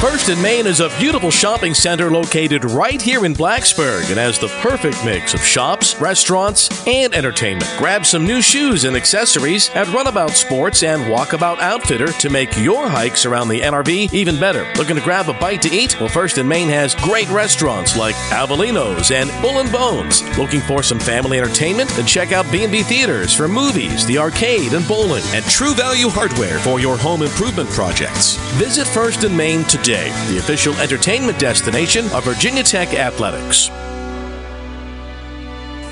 First 0.00 0.28
in 0.28 0.40
Main 0.42 0.66
is 0.66 0.80
a 0.80 0.90
beautiful 0.98 1.30
shopping 1.30 1.72
center 1.72 2.10
located 2.10 2.66
right 2.66 3.00
here 3.00 3.24
in 3.24 3.32
Blacksburg 3.32 4.10
and 4.10 4.18
has 4.18 4.38
the 4.38 4.48
perfect 4.60 5.02
mix 5.06 5.32
of 5.32 5.40
shops, 5.42 5.98
restaurants, 5.98 6.86
and 6.86 7.14
entertainment. 7.14 7.72
Grab 7.78 8.04
some 8.04 8.26
new 8.26 8.42
shoes 8.42 8.84
and 8.84 8.94
accessories 8.94 9.70
at 9.70 9.88
Runabout 9.88 10.32
Sports 10.32 10.82
and 10.82 11.02
Walkabout 11.04 11.58
Outfitter 11.60 12.08
to 12.08 12.28
make 12.28 12.54
your 12.58 12.88
hikes 12.88 13.24
around 13.24 13.48
the 13.48 13.60
NRV 13.62 14.12
even 14.12 14.38
better. 14.38 14.70
Looking 14.76 14.96
to 14.96 15.02
grab 15.02 15.30
a 15.30 15.32
bite 15.32 15.62
to 15.62 15.74
eat? 15.74 15.98
Well, 15.98 16.10
First 16.10 16.36
in 16.36 16.46
Main 16.46 16.68
has 16.68 16.94
great 16.96 17.28
restaurants 17.30 17.96
like 17.96 18.14
Avelino's 18.30 19.10
and 19.10 19.30
Bull 19.40 19.60
and 19.60 19.72
Bones. 19.72 20.22
Looking 20.36 20.60
for 20.60 20.82
some 20.82 21.00
family 21.00 21.38
entertainment? 21.38 21.88
Then 21.90 22.06
check 22.06 22.32
out 22.32 22.50
B&B 22.52 22.82
Theaters 22.82 23.34
for 23.34 23.48
movies, 23.48 24.04
the 24.04 24.18
arcade, 24.18 24.74
and 24.74 24.86
bowling, 24.86 25.24
and 25.28 25.44
True 25.46 25.72
Value 25.72 26.08
Hardware 26.08 26.58
for 26.58 26.80
your 26.80 26.98
home 26.98 27.22
improvement 27.22 27.70
projects. 27.70 28.36
Visit 28.58 28.86
First 28.86 29.24
in 29.24 29.34
Main 29.34 29.64
today, 29.86 30.10
the 30.26 30.38
official 30.38 30.74
entertainment 30.80 31.38
destination 31.38 32.04
of 32.06 32.24
Virginia 32.24 32.64
Tech 32.64 32.92
Athletics. 32.94 33.68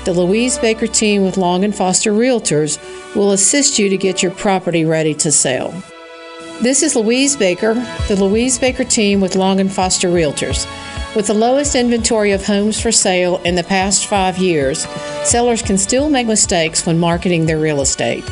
The 0.03 0.11
Louise 0.13 0.59
Baker 0.59 0.85
team 0.85 1.23
with 1.23 1.37
Long 1.37 1.63
and 1.63 1.73
Foster 1.73 2.11
Realtors 2.11 2.77
will 3.15 3.31
assist 3.31 3.79
you 3.79 3.87
to 3.87 3.95
get 3.95 4.21
your 4.21 4.33
property 4.33 4.83
ready 4.83 5.13
to 5.13 5.31
sell. 5.31 5.73
This 6.61 6.83
is 6.83 6.97
Louise 6.97 7.37
Baker, 7.37 7.75
the 8.09 8.17
Louise 8.17 8.59
Baker 8.59 8.83
team 8.83 9.21
with 9.21 9.37
Long 9.37 9.61
and 9.61 9.71
Foster 9.71 10.09
Realtors. 10.09 10.67
With 11.15 11.27
the 11.27 11.33
lowest 11.33 11.73
inventory 11.73 12.33
of 12.33 12.45
homes 12.45 12.81
for 12.81 12.91
sale 12.91 13.37
in 13.45 13.55
the 13.55 13.63
past 13.63 14.07
five 14.07 14.37
years, 14.37 14.79
sellers 15.23 15.61
can 15.61 15.77
still 15.77 16.09
make 16.09 16.27
mistakes 16.27 16.85
when 16.85 16.99
marketing 16.99 17.45
their 17.45 17.59
real 17.59 17.79
estate. 17.79 18.25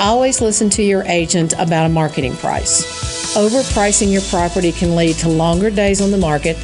Always 0.00 0.40
listen 0.40 0.70
to 0.70 0.82
your 0.82 1.02
agent 1.02 1.52
about 1.58 1.84
a 1.84 1.90
marketing 1.90 2.36
price. 2.36 3.03
Overpricing 3.34 4.12
your 4.12 4.22
property 4.22 4.70
can 4.70 4.94
lead 4.94 5.16
to 5.16 5.28
longer 5.28 5.68
days 5.68 6.00
on 6.00 6.12
the 6.12 6.16
market, 6.16 6.56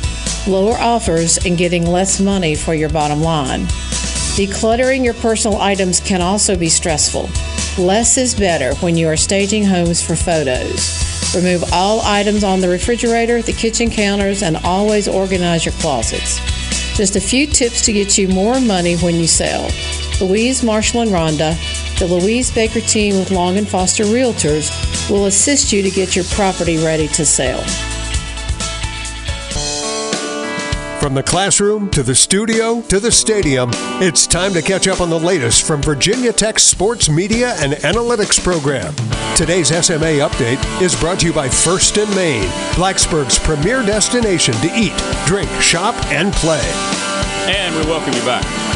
lower 0.47 0.79
offers, 0.79 1.37
and 1.45 1.59
getting 1.59 1.85
less 1.85 2.21
money 2.21 2.55
for 2.55 2.75
your 2.75 2.89
bottom 2.89 3.21
line. 3.21 3.63
Decluttering 4.37 5.05
your 5.05 5.15
personal 5.15 5.61
items 5.61 5.99
can 5.99 6.23
also 6.23 6.57
be 6.57 6.69
stressful. 6.69 7.29
Less 7.77 8.17
is 8.17 8.37
better 8.37 8.77
when 8.77 8.97
you 8.97 9.09
are 9.09 9.17
staging 9.17 9.65
homes 9.65 10.01
for 10.01 10.15
photos. 10.15 11.35
Remove 11.35 11.65
all 11.73 12.03
items 12.03 12.45
on 12.45 12.61
the 12.61 12.69
refrigerator, 12.69 13.43
the 13.43 13.53
kitchen 13.53 13.91
counters, 13.91 14.45
and 14.45 14.57
always 14.59 15.09
organize 15.09 15.65
your 15.65 15.75
closets. 15.75 16.39
Just 16.97 17.17
a 17.17 17.21
few 17.21 17.49
tips 17.49 17.85
to 17.87 17.93
get 17.93 18.17
you 18.17 18.29
more 18.29 18.61
money 18.61 18.95
when 18.99 19.17
you 19.17 19.27
sell. 19.27 19.69
Louise, 20.21 20.63
Marshall, 20.63 21.01
and 21.01 21.11
Rhonda, 21.11 21.99
the 21.99 22.07
Louise 22.07 22.53
Baker 22.53 22.81
team 22.81 23.19
with 23.19 23.33
Long 23.33 23.59
and 23.59 23.69
Foster 23.69 24.05
Realtors, 24.05 24.71
will 25.11 25.27
assist 25.27 25.73
you 25.73 25.83
to 25.83 25.91
get 25.91 26.15
your 26.15 26.25
property 26.27 26.79
ready 26.79 27.09
to 27.09 27.27
sell. 27.27 27.61
From 31.01 31.15
the 31.15 31.23
classroom 31.23 31.89
to 31.93 32.03
the 32.03 32.15
studio 32.15 32.83
to 32.83 33.01
the 33.01 33.11
stadium, 33.11 33.71
it's 34.03 34.27
time 34.27 34.53
to 34.53 34.61
catch 34.61 34.87
up 34.87 35.01
on 35.01 35.09
the 35.09 35.19
latest 35.19 35.67
from 35.67 35.81
Virginia 35.81 36.31
Tech's 36.31 36.63
sports 36.63 37.09
media 37.09 37.55
and 37.59 37.73
analytics 37.73 38.39
program. 38.39 38.95
Today's 39.35 39.69
SMA 39.69 40.21
update 40.21 40.83
is 40.83 40.95
brought 41.01 41.21
to 41.21 41.27
you 41.27 41.33
by 41.33 41.49
First 41.49 41.97
in 41.97 42.09
Main, 42.15 42.45
Blacksburg's 42.75 43.39
premier 43.39 43.83
destination 43.83 44.53
to 44.57 44.71
eat, 44.77 44.93
drink, 45.27 45.51
shop, 45.63 45.95
and 46.13 46.35
play. 46.35 46.61
And 47.49 47.75
we 47.75 47.91
welcome 47.91 48.13
you 48.13 48.23
back. 48.27 48.70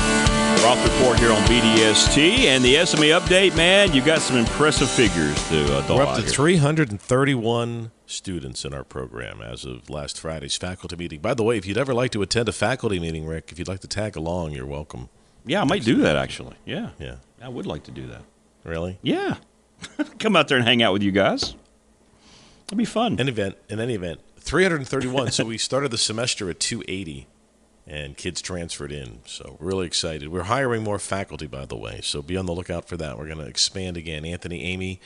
Roth 0.62 0.82
Report 0.84 1.18
here 1.18 1.30
on 1.32 1.42
BDST 1.42 2.44
and 2.46 2.64
the 2.64 2.84
SMA 2.87 3.06
update, 3.06 3.54
man. 3.56 3.92
You 3.92 4.02
got 4.02 4.20
some 4.20 4.37
impressive 4.38 4.88
figures 4.90 5.37
to 5.49 5.62
uh, 5.78 5.87
We're 5.94 6.02
up 6.02 6.16
to 6.16 6.23
here. 6.23 6.30
331 6.30 7.90
students 8.06 8.64
in 8.64 8.73
our 8.73 8.84
program 8.84 9.42
as 9.42 9.64
of 9.66 9.90
last 9.90 10.18
Friday's 10.18 10.56
faculty 10.56 10.96
meeting. 10.96 11.20
By 11.20 11.34
the 11.34 11.42
way, 11.42 11.58
if 11.58 11.66
you'd 11.66 11.76
ever 11.76 11.92
like 11.92 12.12
to 12.12 12.23
attend 12.23 12.49
a 12.49 12.52
faculty 12.52 12.99
meeting, 12.99 13.26
Rick, 13.26 13.50
if 13.52 13.58
you'd 13.58 13.68
like 13.68 13.80
to 13.80 13.88
tag 13.88 14.16
along, 14.16 14.52
you're 14.52 14.64
welcome. 14.66 15.11
Yeah, 15.44 15.61
I 15.61 15.64
might 15.64 15.84
do 15.84 15.96
that 15.96 16.16
actually. 16.16 16.56
Yeah, 16.64 16.90
Yeah. 16.99 17.16
I 17.42 17.49
would 17.49 17.66
like 17.66 17.82
to 17.84 17.90
do 17.90 18.06
that. 18.06 18.23
Really? 18.64 18.99
Yeah, 19.02 19.37
come 20.18 20.34
out 20.34 20.49
there 20.49 20.56
and 20.56 20.66
hang 20.66 20.82
out 20.82 20.94
with 20.94 21.02
you 21.02 21.12
guys. 21.12 21.54
It'd 22.68 22.78
be 22.78 22.87
fun. 22.87 23.20
An 23.20 23.28
event, 23.28 23.56
in 23.68 23.80
any 23.80 23.92
event, 23.94 24.20
331. 24.38 25.30
so 25.32 25.44
we 25.44 25.58
started 25.58 25.90
the 25.90 25.99
semester 25.99 26.49
at 26.49 26.58
280, 26.61 27.26
and 27.86 28.16
kids 28.16 28.40
transferred 28.40 28.92
in. 28.92 29.20
So 29.26 29.56
really 29.60 29.86
excited. 29.86 30.28
We're 30.28 30.44
hiring 30.44 30.82
more 30.82 30.98
faculty, 30.98 31.46
by 31.46 31.66
the 31.66 31.76
way. 31.76 32.00
So 32.02 32.22
be 32.22 32.36
on 32.36 32.46
the 32.46 32.54
lookout 32.54 32.88
for 32.88 32.96
that. 32.96 33.18
We're 33.18 33.26
going 33.26 33.38
to 33.38 33.46
expand 33.46 33.96
again. 33.96 34.24
Anthony 34.24 34.62
Amy 34.64 35.00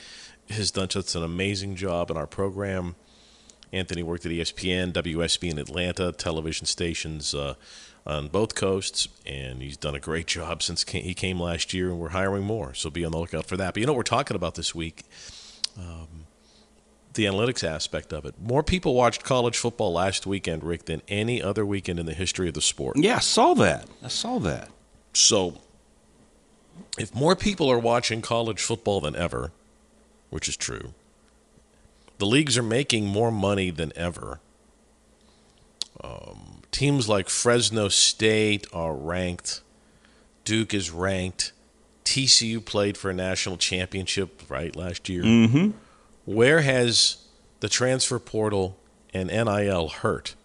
has 0.49 0.71
done 0.71 0.89
such 0.89 1.15
an 1.15 1.23
amazing 1.23 1.75
job 1.75 2.09
in 2.09 2.17
our 2.17 2.27
program. 2.27 2.95
Anthony 3.71 4.01
worked 4.01 4.25
at 4.25 4.31
ESPN, 4.31 4.93
WSB 4.93 5.51
in 5.51 5.59
Atlanta, 5.59 6.11
television 6.11 6.65
stations 6.65 7.35
uh, 7.35 7.53
on 8.05 8.27
both 8.27 8.55
coasts, 8.55 9.07
and 9.25 9.61
he's 9.61 9.77
done 9.77 9.93
a 9.93 9.99
great 9.99 10.25
job 10.25 10.63
since 10.63 10.83
he 10.83 11.13
came 11.13 11.39
last 11.39 11.73
year, 11.73 11.89
and 11.89 11.99
we're 11.99 12.09
hiring 12.09 12.43
more. 12.43 12.73
So 12.73 12.89
be 12.89 13.05
on 13.05 13.11
the 13.11 13.19
lookout 13.19 13.45
for 13.45 13.57
that. 13.57 13.73
But 13.73 13.81
you 13.81 13.85
know 13.85 13.93
what 13.93 13.97
we're 13.97 14.03
talking 14.03 14.35
about 14.35 14.55
this 14.55 14.73
week? 14.73 15.03
Um, 15.77 16.25
the 17.13 17.25
analytics 17.25 17.63
aspect 17.63 18.13
of 18.13 18.25
it. 18.25 18.35
More 18.39 18.63
people 18.63 18.93
watched 18.93 19.23
college 19.23 19.57
football 19.57 19.93
last 19.93 20.27
weekend, 20.27 20.63
Rick, 20.63 20.85
than 20.85 21.01
any 21.07 21.41
other 21.41 21.65
weekend 21.65 21.99
in 21.99 22.05
the 22.05 22.13
history 22.13 22.47
of 22.47 22.53
the 22.53 22.61
sport. 22.61 22.97
Yeah, 22.97 23.17
I 23.17 23.19
saw 23.19 23.53
that. 23.55 23.87
I 24.03 24.07
saw 24.07 24.39
that. 24.39 24.69
So, 25.13 25.57
if 26.97 27.13
more 27.13 27.35
people 27.35 27.69
are 27.69 27.79
watching 27.79 28.21
college 28.21 28.61
football 28.61 29.01
than 29.01 29.15
ever, 29.15 29.51
which 30.29 30.47
is 30.47 30.55
true, 30.55 30.93
the 32.19 32.25
leagues 32.25 32.57
are 32.57 32.63
making 32.63 33.07
more 33.07 33.31
money 33.31 33.71
than 33.71 33.91
ever. 33.95 34.39
Um, 36.01 36.61
teams 36.71 37.09
like 37.09 37.29
Fresno 37.29 37.87
State 37.89 38.67
are 38.71 38.93
ranked, 38.93 39.61
Duke 40.45 40.73
is 40.73 40.91
ranked, 40.91 41.53
TCU 42.05 42.63
played 42.63 42.97
for 42.97 43.09
a 43.09 43.13
national 43.13 43.57
championship, 43.57 44.43
right, 44.49 44.75
last 44.75 45.09
year. 45.09 45.23
Mm-hmm. 45.23 45.71
Where 46.29 46.61
has 46.61 47.17
the 47.59 47.67
transfer 47.67 48.19
portal 48.19 48.77
and 49.15 49.29
NIL 49.29 49.87
hurt? 49.89 50.35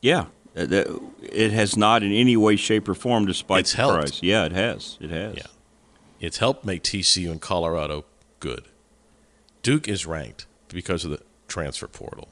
Yeah, 0.00 0.26
Uh, 0.56 0.84
it 1.20 1.50
has 1.50 1.76
not 1.76 2.04
in 2.04 2.12
any 2.12 2.36
way, 2.36 2.54
shape, 2.54 2.88
or 2.88 2.94
form, 2.94 3.26
despite 3.26 3.60
It's 3.62 3.72
the 3.72 3.78
helped. 3.78 3.98
price. 3.98 4.22
Yeah, 4.22 4.44
it 4.44 4.52
has. 4.52 4.96
It 5.00 5.10
has. 5.10 5.34
Yeah. 5.36 5.46
It's 6.20 6.36
helped 6.38 6.64
make 6.64 6.84
TCU 6.84 7.32
and 7.32 7.40
Colorado 7.40 8.04
good. 8.38 8.66
Duke 9.64 9.88
is 9.88 10.06
ranked 10.06 10.46
because 10.68 11.04
of 11.04 11.10
the 11.10 11.20
transfer 11.48 11.88
portal. 11.88 12.28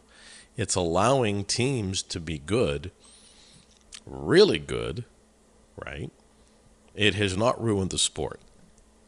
It's 0.57 0.77
allowing 0.77 1.45
teams 1.45 2.01
to 2.05 2.21
be 2.21 2.39
good, 2.39 2.93
really 4.07 4.61
good, 4.61 5.05
right? 5.85 6.13
It 6.95 7.15
has 7.17 7.37
not 7.37 7.61
ruined 7.61 7.91
the 7.91 7.99
sport. 7.99 8.39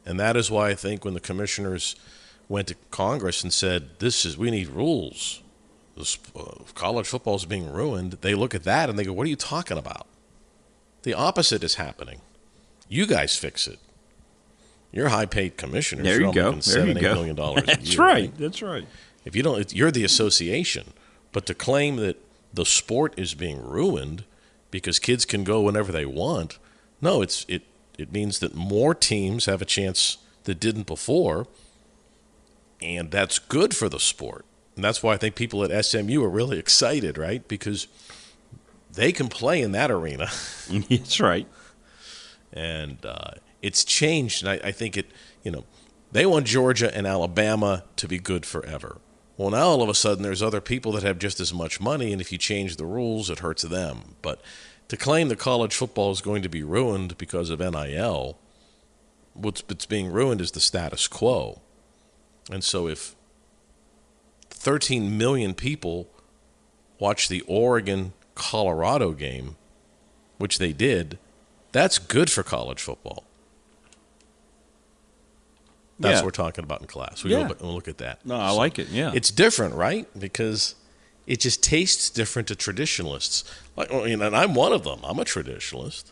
And 0.05 0.19
that 0.19 0.37
is 0.37 0.51
why 0.51 0.71
I 0.71 0.75
think 0.75 1.05
when 1.05 1.15
the 1.15 1.21
commissioners 1.21 1.95
went 2.49 2.69
to 2.69 2.77
Congress 2.91 3.43
and 3.43 3.53
said, 3.53 3.99
"This 3.99 4.25
is 4.25 4.37
we 4.37 4.51
need 4.51 4.69
rules. 4.69 5.41
This, 5.97 6.19
uh, 6.37 6.57
college 6.75 7.07
football 7.07 7.37
is 7.37 7.45
being 7.45 7.71
ruined." 7.73 8.19
They 8.21 8.35
look 8.35 8.55
at 8.55 8.65
that 8.65 8.91
and 8.91 8.99
they 8.99 9.05
go, 9.05 9.13
"What 9.13 9.27
are 9.27 9.31
you 9.31 9.37
talking 9.37 9.79
about?" 9.79 10.07
The 11.03 11.15
opposite 11.15 11.63
is 11.63 11.75
happening. 11.75 12.21
You 12.89 13.07
guys 13.07 13.37
fix 13.37 13.67
it. 13.67 13.79
You're 14.93 15.09
high-paid 15.09 15.57
commissioners. 15.57 16.05
There 16.07 16.21
you 16.21 16.33
go. 16.33 16.53
There 16.53 16.63
seven, 16.63 16.97
you 16.97 17.03
go. 17.03 17.15
million 17.15 17.37
dollars. 17.37 17.65
a 17.65 17.67
That's 17.67 17.93
year, 17.95 18.01
right. 18.01 18.39
That's 18.39 18.63
right. 18.63 18.87
If 19.25 19.35
you 19.35 19.43
don't, 19.43 19.73
you're 19.75 19.91
the 19.91 20.05
association. 20.05 20.93
But 21.33 21.47
to 21.47 21.55
claim 21.55 21.97
that 21.97 22.17
the 22.53 22.65
sport 22.65 23.15
is 23.17 23.35
being 23.35 23.61
ruined 23.67 24.25
because 24.71 24.99
kids 25.01 25.25
can 25.25 25.43
go 25.43 25.63
whenever 25.63 25.91
they 25.91 26.05
want, 26.07 26.59
no, 27.01 27.23
it's 27.23 27.45
it. 27.49 27.63
It 27.99 28.13
means 28.13 28.41
that 28.41 28.55
more 28.57 28.93
teams 28.95 29.47
have 29.47 29.63
a 29.63 29.65
chance 29.65 30.19
that 30.45 30.59
didn't 30.59 30.87
before, 30.87 31.47
and 32.85 33.11
that's 33.11 33.39
good 33.39 33.75
for 33.75 33.89
the 33.89 33.99
sport. 33.99 34.45
And 34.77 34.85
that's 34.85 35.03
why 35.03 35.15
I 35.15 35.17
think 35.17 35.35
people 35.35 35.65
at 35.65 35.85
SMU 35.85 36.23
are 36.23 36.29
really 36.29 36.59
excited, 36.59 37.17
right? 37.17 37.47
Because 37.49 37.87
they 38.93 39.11
can 39.13 39.29
play 39.29 39.63
in 39.63 39.73
that 39.73 39.91
arena. 39.91 40.29
That's 40.89 41.21
right. 41.21 41.47
and 42.53 43.05
uh, 43.05 43.33
it's 43.63 43.85
changed. 43.85 44.45
And 44.45 44.51
I, 44.51 44.69
I 44.69 44.73
think 44.73 44.97
it, 44.97 45.11
you 45.43 45.51
know, 45.51 45.65
they 46.13 46.27
want 46.27 46.47
Georgia 46.47 46.95
and 46.97 47.07
Alabama 47.07 47.85
to 47.97 48.07
be 48.07 48.19
good 48.19 48.47
forever. 48.47 48.99
Well, 49.37 49.51
now 49.51 49.67
all 49.67 49.83
of 49.83 49.89
a 49.89 49.95
sudden 49.95 50.23
there's 50.23 50.43
other 50.43 50.61
people 50.61 50.93
that 50.93 51.03
have 51.03 51.19
just 51.19 51.41
as 51.41 51.53
much 51.53 51.81
money, 51.81 52.13
and 52.13 52.21
if 52.21 52.31
you 52.31 52.39
change 52.39 52.77
the 52.77 52.87
rules, 52.87 53.31
it 53.31 53.41
hurts 53.41 53.63
them. 53.63 54.15
But 54.23 54.41
to 54.89 54.97
claim 54.97 55.29
that 55.29 55.41
college 55.41 55.75
football 55.75 56.13
is 56.13 56.21
going 56.21 56.43
to 56.43 56.49
be 56.49 56.63
ruined 56.63 57.19
because 57.19 57.51
of 57.51 57.59
NIL, 57.59 58.39
what's 59.33 59.63
what's 59.67 59.87
being 59.87 60.13
ruined 60.13 60.41
is 60.41 60.53
the 60.53 60.61
status 60.61 61.09
quo. 61.09 61.63
And 62.51 62.63
so 62.63 62.87
if 62.89 63.15
13 64.51 65.17
million 65.17 65.55
people 65.55 66.09
watch 66.99 67.29
the 67.29 67.41
Oregon 67.43 68.13
Colorado 68.35 69.13
game, 69.13 69.57
which 70.39 70.59
they 70.59 70.73
did, 70.73 71.19
that's 71.73 71.99
good 71.99 72.31
for 72.31 72.43
college 72.43 72.81
football. 72.83 73.25
That's 75.99 76.13
Yeah. 76.13 76.17
what 76.19 76.25
we're 76.25 76.31
talking 76.33 76.65
about 76.65 76.81
in 76.81 76.87
class. 76.87 77.23
We 77.23 77.31
Yeah. 77.33 77.49
go, 77.49 77.57
we'll 77.61 77.75
look 77.75 77.89
at 77.89 77.99
that. 77.99 78.25
No, 78.27 78.35
I 78.37 78.51
like 78.51 78.79
it. 78.79 78.89
Yeah. 78.89 79.13
It's 79.15 79.31
different, 79.31 79.75
right? 79.75 80.07
Because 80.19 80.75
it 81.27 81.41
just 81.41 81.63
tastes 81.63 82.11
different 82.11 82.49
to 82.49 82.57
traditionalists. 82.57 83.45
Like, 83.77 83.91
and 83.93 84.23
I'm 84.23 84.55
one 84.55 84.73
of 84.73 84.83
them. 84.85 85.01
I'm 85.05 85.19
a 85.19 85.25
traditionalist. 85.25 86.07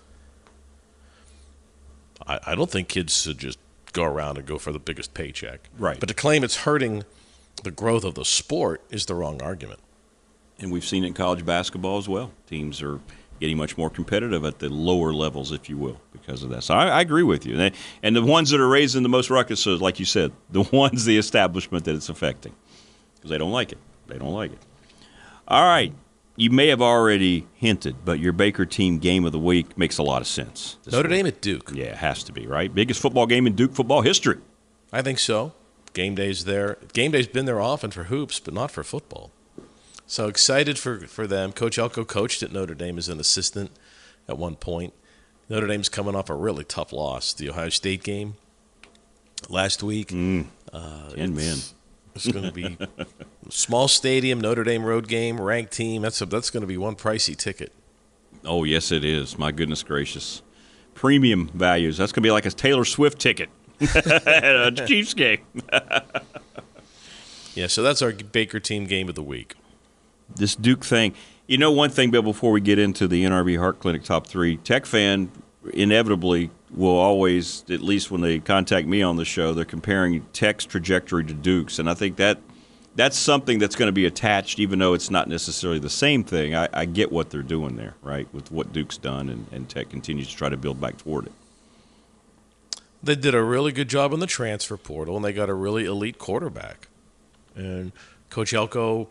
I, 2.26 2.38
I 2.46 2.54
don't 2.54 2.70
think 2.70 2.88
kids 2.88 3.20
should 3.22 3.38
just 3.38 3.58
go 3.92 4.04
around 4.04 4.38
and 4.38 4.46
go 4.46 4.58
for 4.58 4.72
the 4.72 4.78
biggest 4.78 5.14
paycheck. 5.14 5.68
Right. 5.78 5.98
But 6.00 6.08
to 6.08 6.14
claim 6.14 6.44
it's 6.44 6.56
hurting 6.58 7.04
the 7.64 7.70
growth 7.70 8.04
of 8.04 8.14
the 8.14 8.24
sport 8.24 8.82
is 8.90 9.06
the 9.06 9.14
wrong 9.14 9.40
argument. 9.42 9.80
And 10.58 10.70
we've 10.72 10.84
seen 10.84 11.04
it 11.04 11.08
in 11.08 11.14
college 11.14 11.44
basketball 11.44 11.98
as 11.98 12.08
well. 12.08 12.32
Teams 12.46 12.80
are 12.82 13.00
getting 13.40 13.56
much 13.56 13.76
more 13.76 13.90
competitive 13.90 14.44
at 14.44 14.60
the 14.60 14.68
lower 14.68 15.12
levels, 15.12 15.50
if 15.50 15.68
you 15.68 15.76
will, 15.76 16.00
because 16.12 16.42
of 16.44 16.50
that. 16.50 16.62
So 16.62 16.74
I, 16.74 16.86
I 16.86 17.00
agree 17.00 17.24
with 17.24 17.44
you. 17.44 17.52
And, 17.54 17.60
they- 17.60 17.78
and 18.02 18.14
the 18.14 18.22
ones 18.22 18.50
that 18.50 18.60
are 18.60 18.68
raising 18.68 19.02
the 19.02 19.08
most 19.08 19.30
ruckus 19.30 19.66
is, 19.66 19.80
like 19.80 19.98
you 19.98 20.04
said, 20.04 20.32
the 20.50 20.62
ones, 20.62 21.04
the 21.04 21.18
establishment 21.18 21.84
that 21.86 21.94
it's 21.94 22.08
affecting, 22.08 22.54
because 23.16 23.30
they 23.30 23.38
don't 23.38 23.50
like 23.52 23.72
it. 23.72 23.78
They 24.06 24.18
don't 24.18 24.32
like 24.32 24.52
it. 24.52 24.58
All 25.48 25.64
right. 25.64 25.92
You 26.42 26.50
may 26.50 26.66
have 26.66 26.82
already 26.82 27.46
hinted, 27.54 28.04
but 28.04 28.18
your 28.18 28.32
Baker 28.32 28.66
team 28.66 28.98
game 28.98 29.24
of 29.24 29.30
the 29.30 29.38
week 29.38 29.78
makes 29.78 29.98
a 29.98 30.02
lot 30.02 30.22
of 30.22 30.26
sense. 30.26 30.76
Notre 30.90 31.08
week. 31.08 31.18
Dame 31.18 31.26
at 31.28 31.40
Duke. 31.40 31.70
Yeah, 31.72 31.84
it 31.84 31.98
has 31.98 32.24
to 32.24 32.32
be, 32.32 32.48
right? 32.48 32.74
Biggest 32.74 33.00
football 33.00 33.26
game 33.26 33.46
in 33.46 33.54
Duke 33.54 33.72
football 33.74 34.02
history. 34.02 34.38
I 34.92 35.02
think 35.02 35.20
so. 35.20 35.52
Game 35.92 36.16
day's 36.16 36.44
there. 36.44 36.78
Game 36.94 37.12
day's 37.12 37.28
been 37.28 37.44
there 37.44 37.60
often 37.60 37.92
for 37.92 38.04
hoops, 38.04 38.40
but 38.40 38.54
not 38.54 38.72
for 38.72 38.82
football. 38.82 39.30
So 40.08 40.26
excited 40.26 40.80
for, 40.80 41.06
for 41.06 41.28
them. 41.28 41.52
Coach 41.52 41.78
Elko 41.78 42.04
coached 42.04 42.42
at 42.42 42.50
Notre 42.50 42.74
Dame 42.74 42.98
as 42.98 43.08
an 43.08 43.20
assistant 43.20 43.70
at 44.26 44.36
one 44.36 44.56
point. 44.56 44.94
Notre 45.48 45.68
Dame's 45.68 45.88
coming 45.88 46.16
off 46.16 46.28
a 46.28 46.34
really 46.34 46.64
tough 46.64 46.92
loss, 46.92 47.32
the 47.32 47.50
Ohio 47.50 47.68
State 47.68 48.02
game 48.02 48.34
last 49.48 49.80
week. 49.80 50.08
Mm. 50.08 50.46
Uh, 50.72 51.10
Ten 51.10 51.36
men. 51.36 51.58
It's, 52.14 52.30
going 52.30 52.44
to 52.44 52.52
be 52.52 52.76
small 53.48 53.88
stadium, 53.88 54.40
Notre 54.40 54.64
Dame 54.64 54.84
road 54.84 55.08
game, 55.08 55.40
ranked 55.40 55.72
team. 55.72 56.02
That's 56.02 56.20
a, 56.20 56.26
that's 56.26 56.50
going 56.50 56.60
to 56.60 56.66
be 56.66 56.76
one 56.76 56.94
pricey 56.94 57.36
ticket. 57.36 57.72
Oh, 58.44 58.64
yes, 58.64 58.92
it 58.92 59.04
is. 59.04 59.38
My 59.38 59.52
goodness 59.52 59.82
gracious. 59.82 60.42
Premium 60.94 61.48
values. 61.54 61.96
That's 61.96 62.12
going 62.12 62.22
to 62.22 62.26
be 62.26 62.30
like 62.30 62.44
a 62.46 62.50
Taylor 62.50 62.84
Swift 62.84 63.18
ticket 63.18 63.48
at 63.80 64.44
a 64.78 64.84
Chiefs 64.86 65.14
game. 65.14 65.40
Yeah, 67.54 67.66
so 67.66 67.82
that's 67.82 68.00
our 68.00 68.12
Baker 68.12 68.60
team 68.60 68.86
game 68.86 69.08
of 69.10 69.14
the 69.14 69.22
week. 69.22 69.56
this 70.34 70.56
Duke 70.56 70.84
thing. 70.84 71.14
You 71.46 71.58
know, 71.58 71.70
one 71.70 71.90
thing, 71.90 72.10
Bill, 72.10 72.22
before 72.22 72.50
we 72.50 72.60
get 72.62 72.78
into 72.78 73.06
the 73.06 73.24
NRV 73.24 73.58
Heart 73.58 73.78
Clinic 73.80 74.04
top 74.04 74.26
three, 74.26 74.56
Tech 74.56 74.86
fan 74.86 75.30
inevitably 75.74 76.50
will 76.74 76.96
always, 76.96 77.64
at 77.70 77.80
least 77.80 78.10
when 78.10 78.20
they 78.20 78.38
contact 78.38 78.86
me 78.86 79.02
on 79.02 79.16
the 79.16 79.24
show, 79.24 79.52
they're 79.52 79.64
comparing 79.64 80.24
Tech's 80.32 80.64
trajectory 80.64 81.24
to 81.24 81.34
Duke's. 81.34 81.78
And 81.78 81.88
I 81.88 81.94
think 81.94 82.16
that 82.16 82.38
that's 82.94 83.16
something 83.16 83.58
that's 83.58 83.76
going 83.76 83.88
to 83.88 83.92
be 83.92 84.06
attached, 84.06 84.58
even 84.58 84.78
though 84.78 84.94
it's 84.94 85.10
not 85.10 85.28
necessarily 85.28 85.78
the 85.78 85.90
same 85.90 86.24
thing. 86.24 86.54
I, 86.54 86.68
I 86.72 86.84
get 86.84 87.10
what 87.10 87.30
they're 87.30 87.42
doing 87.42 87.76
there, 87.76 87.94
right, 88.02 88.26
with 88.32 88.50
what 88.50 88.72
Duke's 88.72 88.98
done, 88.98 89.28
and, 89.28 89.46
and 89.52 89.68
Tech 89.68 89.88
continues 89.88 90.28
to 90.28 90.36
try 90.36 90.48
to 90.48 90.56
build 90.56 90.80
back 90.80 90.98
toward 90.98 91.26
it. 91.26 91.32
They 93.02 93.16
did 93.16 93.34
a 93.34 93.42
really 93.42 93.72
good 93.72 93.88
job 93.88 94.12
in 94.12 94.20
the 94.20 94.26
transfer 94.26 94.76
portal, 94.76 95.16
and 95.16 95.24
they 95.24 95.32
got 95.32 95.48
a 95.48 95.54
really 95.54 95.84
elite 95.86 96.18
quarterback. 96.18 96.88
And 97.56 97.92
Coach 98.30 98.54
Elko 98.54 99.08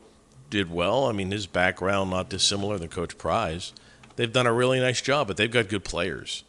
did 0.50 0.72
well. 0.72 1.06
I 1.06 1.12
mean, 1.12 1.32
his 1.32 1.48
background 1.48 2.10
not 2.10 2.30
dissimilar 2.30 2.78
than 2.78 2.90
Coach 2.90 3.18
Pry's. 3.18 3.74
they've 4.16 4.32
done 4.32 4.48
a 4.48 4.54
really 4.54 4.80
nice 4.80 5.02
job, 5.02 5.28
but 5.28 5.38
they've 5.38 5.52
got 5.52 5.68
good 5.68 5.84
players. 5.84 6.44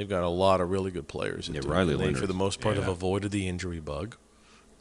They've 0.00 0.08
got 0.08 0.22
a 0.22 0.28
lot 0.28 0.62
of 0.62 0.70
really 0.70 0.90
good 0.90 1.08
players. 1.08 1.50
Yeah, 1.52 1.60
Riley 1.62 1.94
they, 1.94 2.04
Leonard. 2.04 2.16
for 2.20 2.26
the 2.26 2.32
most 2.32 2.58
part, 2.58 2.76
Yeah. 2.76 2.84
have 2.84 2.90
avoided 2.90 3.32
the 3.32 3.46
injury 3.46 3.80
bug, 3.80 4.16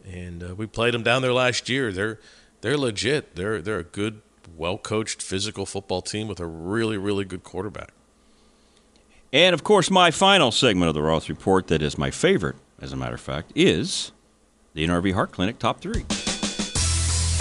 and 0.10 0.42
uh, 0.42 0.56
we 0.56 0.66
played 0.66 0.94
them 0.94 1.04
down 1.04 1.22
there 1.22 1.34
last 1.34 1.68
year. 1.68 1.92
They're 1.92 2.22
they're 2.62 2.78
legit. 2.78 3.36
They're 3.36 3.62
they're 3.62 3.80
a 3.80 3.84
good, 3.84 4.22
well 4.56 4.78
coached, 4.78 5.22
physical 5.22 5.66
football 5.66 6.02
team 6.02 6.30
with 6.30 6.40
a 6.40 6.46
really 6.46 6.96
really 6.98 7.26
good 7.26 7.44
quarterback. 7.44 7.90
And 9.34 9.54
of 9.54 9.62
course, 9.66 9.92
my 9.92 10.10
final 10.10 10.52
segment 10.52 10.88
of 10.88 10.96
the 10.96 11.02
Roth 11.02 11.28
Report, 11.28 11.68
that 11.68 11.82
is 11.82 11.98
my 11.98 12.12
favorite, 12.12 12.56
as 12.80 12.94
a 12.94 12.96
matter 12.96 13.16
of 13.16 13.20
fact, 13.22 13.52
is 13.56 14.14
the 14.74 14.88
NRV 14.88 15.16
Heart 15.16 15.34
Clinic 15.34 15.60
Top 15.60 15.82
3. 15.82 16.06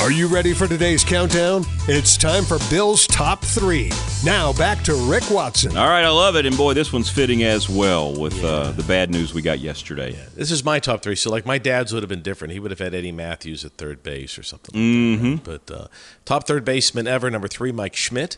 Are 0.00 0.12
you 0.12 0.28
ready 0.28 0.54
for 0.54 0.68
today's 0.68 1.02
countdown? 1.02 1.64
It's 1.88 2.16
time 2.16 2.44
for 2.44 2.58
Bill's 2.70 3.04
top 3.08 3.42
three. 3.42 3.90
Now 4.24 4.52
back 4.52 4.84
to 4.84 4.94
Rick 4.94 5.28
Watson. 5.28 5.76
All 5.76 5.88
right, 5.88 6.04
I 6.04 6.08
love 6.08 6.36
it. 6.36 6.46
And 6.46 6.56
boy, 6.56 6.74
this 6.74 6.92
one's 6.92 7.10
fitting 7.10 7.42
as 7.42 7.68
well 7.68 8.18
with 8.18 8.42
uh, 8.44 8.70
the 8.70 8.84
bad 8.84 9.10
news 9.10 9.34
we 9.34 9.42
got 9.42 9.58
yesterday. 9.58 10.16
This 10.36 10.52
is 10.52 10.64
my 10.64 10.78
top 10.78 11.02
three. 11.02 11.16
So, 11.16 11.30
like, 11.30 11.44
my 11.44 11.58
dad's 11.58 11.92
would 11.92 12.04
have 12.04 12.08
been 12.08 12.22
different. 12.22 12.52
He 12.52 12.60
would 12.60 12.70
have 12.70 12.78
had 12.78 12.94
Eddie 12.94 13.10
Mathews 13.10 13.64
at 13.64 13.72
third 13.72 14.04
base 14.04 14.38
or 14.38 14.44
something. 14.44 14.72
Mm-hmm. 14.74 15.22
That, 15.24 15.32
right? 15.32 15.60
But 15.66 15.74
uh, 15.74 15.88
top 16.24 16.46
third 16.46 16.64
baseman 16.64 17.08
ever 17.08 17.28
number 17.28 17.48
three, 17.48 17.72
Mike 17.72 17.96
Schmidt. 17.96 18.36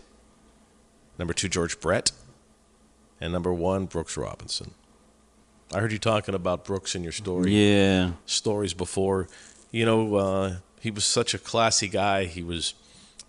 Number 1.18 1.34
two, 1.34 1.48
George 1.48 1.78
Brett. 1.78 2.10
And 3.20 3.34
number 3.34 3.52
one, 3.52 3.84
Brooks 3.84 4.16
Robinson. 4.16 4.72
I 5.74 5.80
heard 5.80 5.92
you 5.92 5.98
talking 5.98 6.34
about 6.34 6.64
Brooks 6.64 6.94
in 6.94 7.02
your 7.02 7.12
story. 7.12 7.52
Yeah. 7.54 8.12
Stories 8.24 8.72
before. 8.72 9.28
You 9.70 9.86
know, 9.86 10.14
uh, 10.16 10.56
he 10.80 10.90
was 10.90 11.04
such 11.04 11.34
a 11.34 11.38
classy 11.38 11.88
guy. 11.88 12.24
He 12.24 12.42
was 12.42 12.74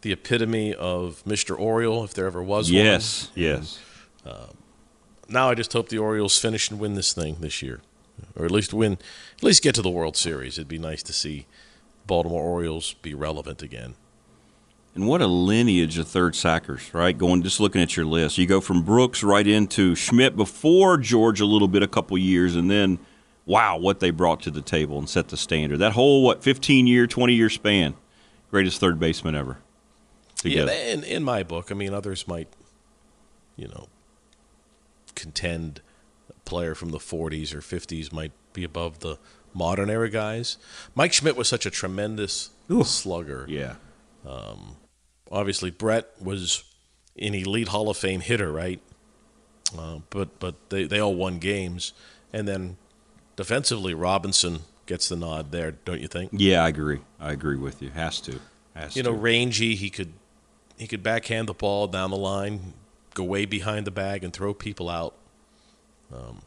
the 0.01 0.12
epitome 0.12 0.73
of 0.73 1.23
Mr. 1.25 1.58
Oriole, 1.58 2.04
if 2.04 2.13
there 2.13 2.25
ever 2.25 2.41
was 2.41 2.71
one. 2.71 2.84
Yes, 2.84 3.30
yes. 3.36 3.80
now 5.30 5.49
I 5.49 5.56
just 5.56 5.73
hope 5.73 5.89
the 5.89 5.97
Orioles 5.97 6.38
finish 6.38 6.69
and 6.69 6.80
win 6.80 6.95
this 6.95 7.13
thing 7.13 7.38
this 7.39 7.62
year, 7.62 7.82
or 8.36 8.45
at 8.45 8.51
least 8.51 8.73
win, 8.73 8.93
at 9.38 9.43
least 9.43 9.63
get 9.63 9.75
to 9.75 9.82
the 9.82 9.89
World 9.89 10.17
Series. 10.17 10.58
It'd 10.58 10.67
be 10.67 10.77
nice 10.77 11.04
to 11.04 11.13
see 11.13 11.45
Baltimore 12.06 12.43
Orioles 12.43 12.93
be 13.01 13.13
relevant 13.13 13.62
again. 13.62 13.95
And 14.93 15.08
what 15.08 15.21
a 15.21 15.27
lineage 15.27 15.97
of 15.97 16.08
third 16.08 16.36
sackers, 16.36 16.93
right? 16.93 17.17
Going 17.17 17.43
just 17.43 17.62
looking 17.62 17.82
at 17.82 17.95
your 17.95 18.06
list, 18.06 18.38
you 18.38 18.45
go 18.45 18.60
from 18.60 18.82
Brooks 18.82 19.23
right 19.23 19.47
into 19.47 19.95
Schmidt 19.95 20.36
before 20.36 20.97
George 20.97 21.39
a 21.39 21.45
little 21.45 21.69
bit, 21.69 21.82
a 21.82 21.88
couple 21.88 22.17
years, 22.17 22.56
and 22.58 22.69
then 22.69 22.99
wow, 23.45 23.77
what 23.77 23.99
they 23.99 24.12
brought 24.12 24.41
to 24.41 24.51
the 24.51 24.62
table 24.62 24.97
and 24.97 25.10
set 25.10 25.30
the 25.30 25.38
standard. 25.38 25.77
That 25.77 25.93
whole 25.93 26.23
what 26.23 26.43
15 26.43 26.88
year, 26.88 27.08
20 27.08 27.34
year 27.34 27.49
span, 27.49 27.95
greatest 28.49 28.80
third 28.80 28.99
baseman 28.99 29.36
ever. 29.36 29.58
Together. 30.38 30.71
Yeah, 30.71 30.93
in 30.93 31.04
in 31.04 31.23
my 31.23 31.43
book, 31.43 31.71
I 31.71 31.75
mean, 31.75 31.93
others 31.93 32.27
might, 32.27 32.47
you 33.56 33.67
know, 33.67 33.88
contend 35.15 35.82
a 36.30 36.34
player 36.49 36.73
from 36.73 36.89
the 36.89 36.97
40s 36.97 37.54
or 37.54 37.60
50s 37.60 38.12
might 38.12 38.32
be 38.54 38.63
above 38.63 38.99
the 38.99 39.17
modern 39.54 39.89
era 39.89 40.10
guys. 40.10 40.58
Mike 40.95 41.13
Schmidt 41.13 41.36
was 41.36 41.47
such 41.47 41.65
a 41.65 41.69
tremendous 41.69 42.49
slugger. 42.84 43.45
Yeah. 43.47 43.75
Um, 44.25 44.77
obviously, 45.32 45.71
Brett 45.71 46.10
was 46.21 46.63
an 47.19 47.36
elite 47.36 47.69
Hall 47.69 47.89
of 47.89 47.97
Fame 47.97 48.21
hitter, 48.21 48.51
right? 48.51 48.82
Uh, 49.77 49.99
but 50.10 50.39
but 50.39 50.56
they, 50.69 50.86
they 50.86 50.99
all 50.99 51.15
won 51.15 51.39
games, 51.39 51.93
and 52.34 52.47
then 52.47 52.77
defensively, 53.41 53.95
Robinson 53.95 54.60
gets 54.86 55.10
the 55.10 55.15
nod 55.15 55.51
there, 55.51 55.71
don't 55.71 55.99
you 55.99 56.08
think? 56.08 56.30
Yeah, 56.32 56.63
I 56.63 56.67
agree. 56.67 56.99
I 57.19 57.32
agree 57.32 57.56
with 57.56 57.82
you. 57.82 57.89
Has 57.89 58.21
to. 58.21 58.39
Has 58.75 58.93
to. 58.93 58.99
You 58.99 59.04
to. 59.04 59.10
know, 59.10 59.15
rangy. 59.15 59.73
He 59.73 59.89
could 59.89 60.13
he 60.77 60.86
could 60.86 61.01
backhand 61.01 61.49
the 61.49 61.56
ball 61.56 61.88
down 61.88 62.12
the 62.12 62.17
line, 62.17 62.73
go 63.15 63.23
way 63.23 63.45
behind 63.45 63.88
the 63.88 63.91
bag, 63.91 64.23
and 64.23 64.32
throw 64.32 64.54
people 64.54 64.89
out. 64.89 65.15
Um, 66.13 66.43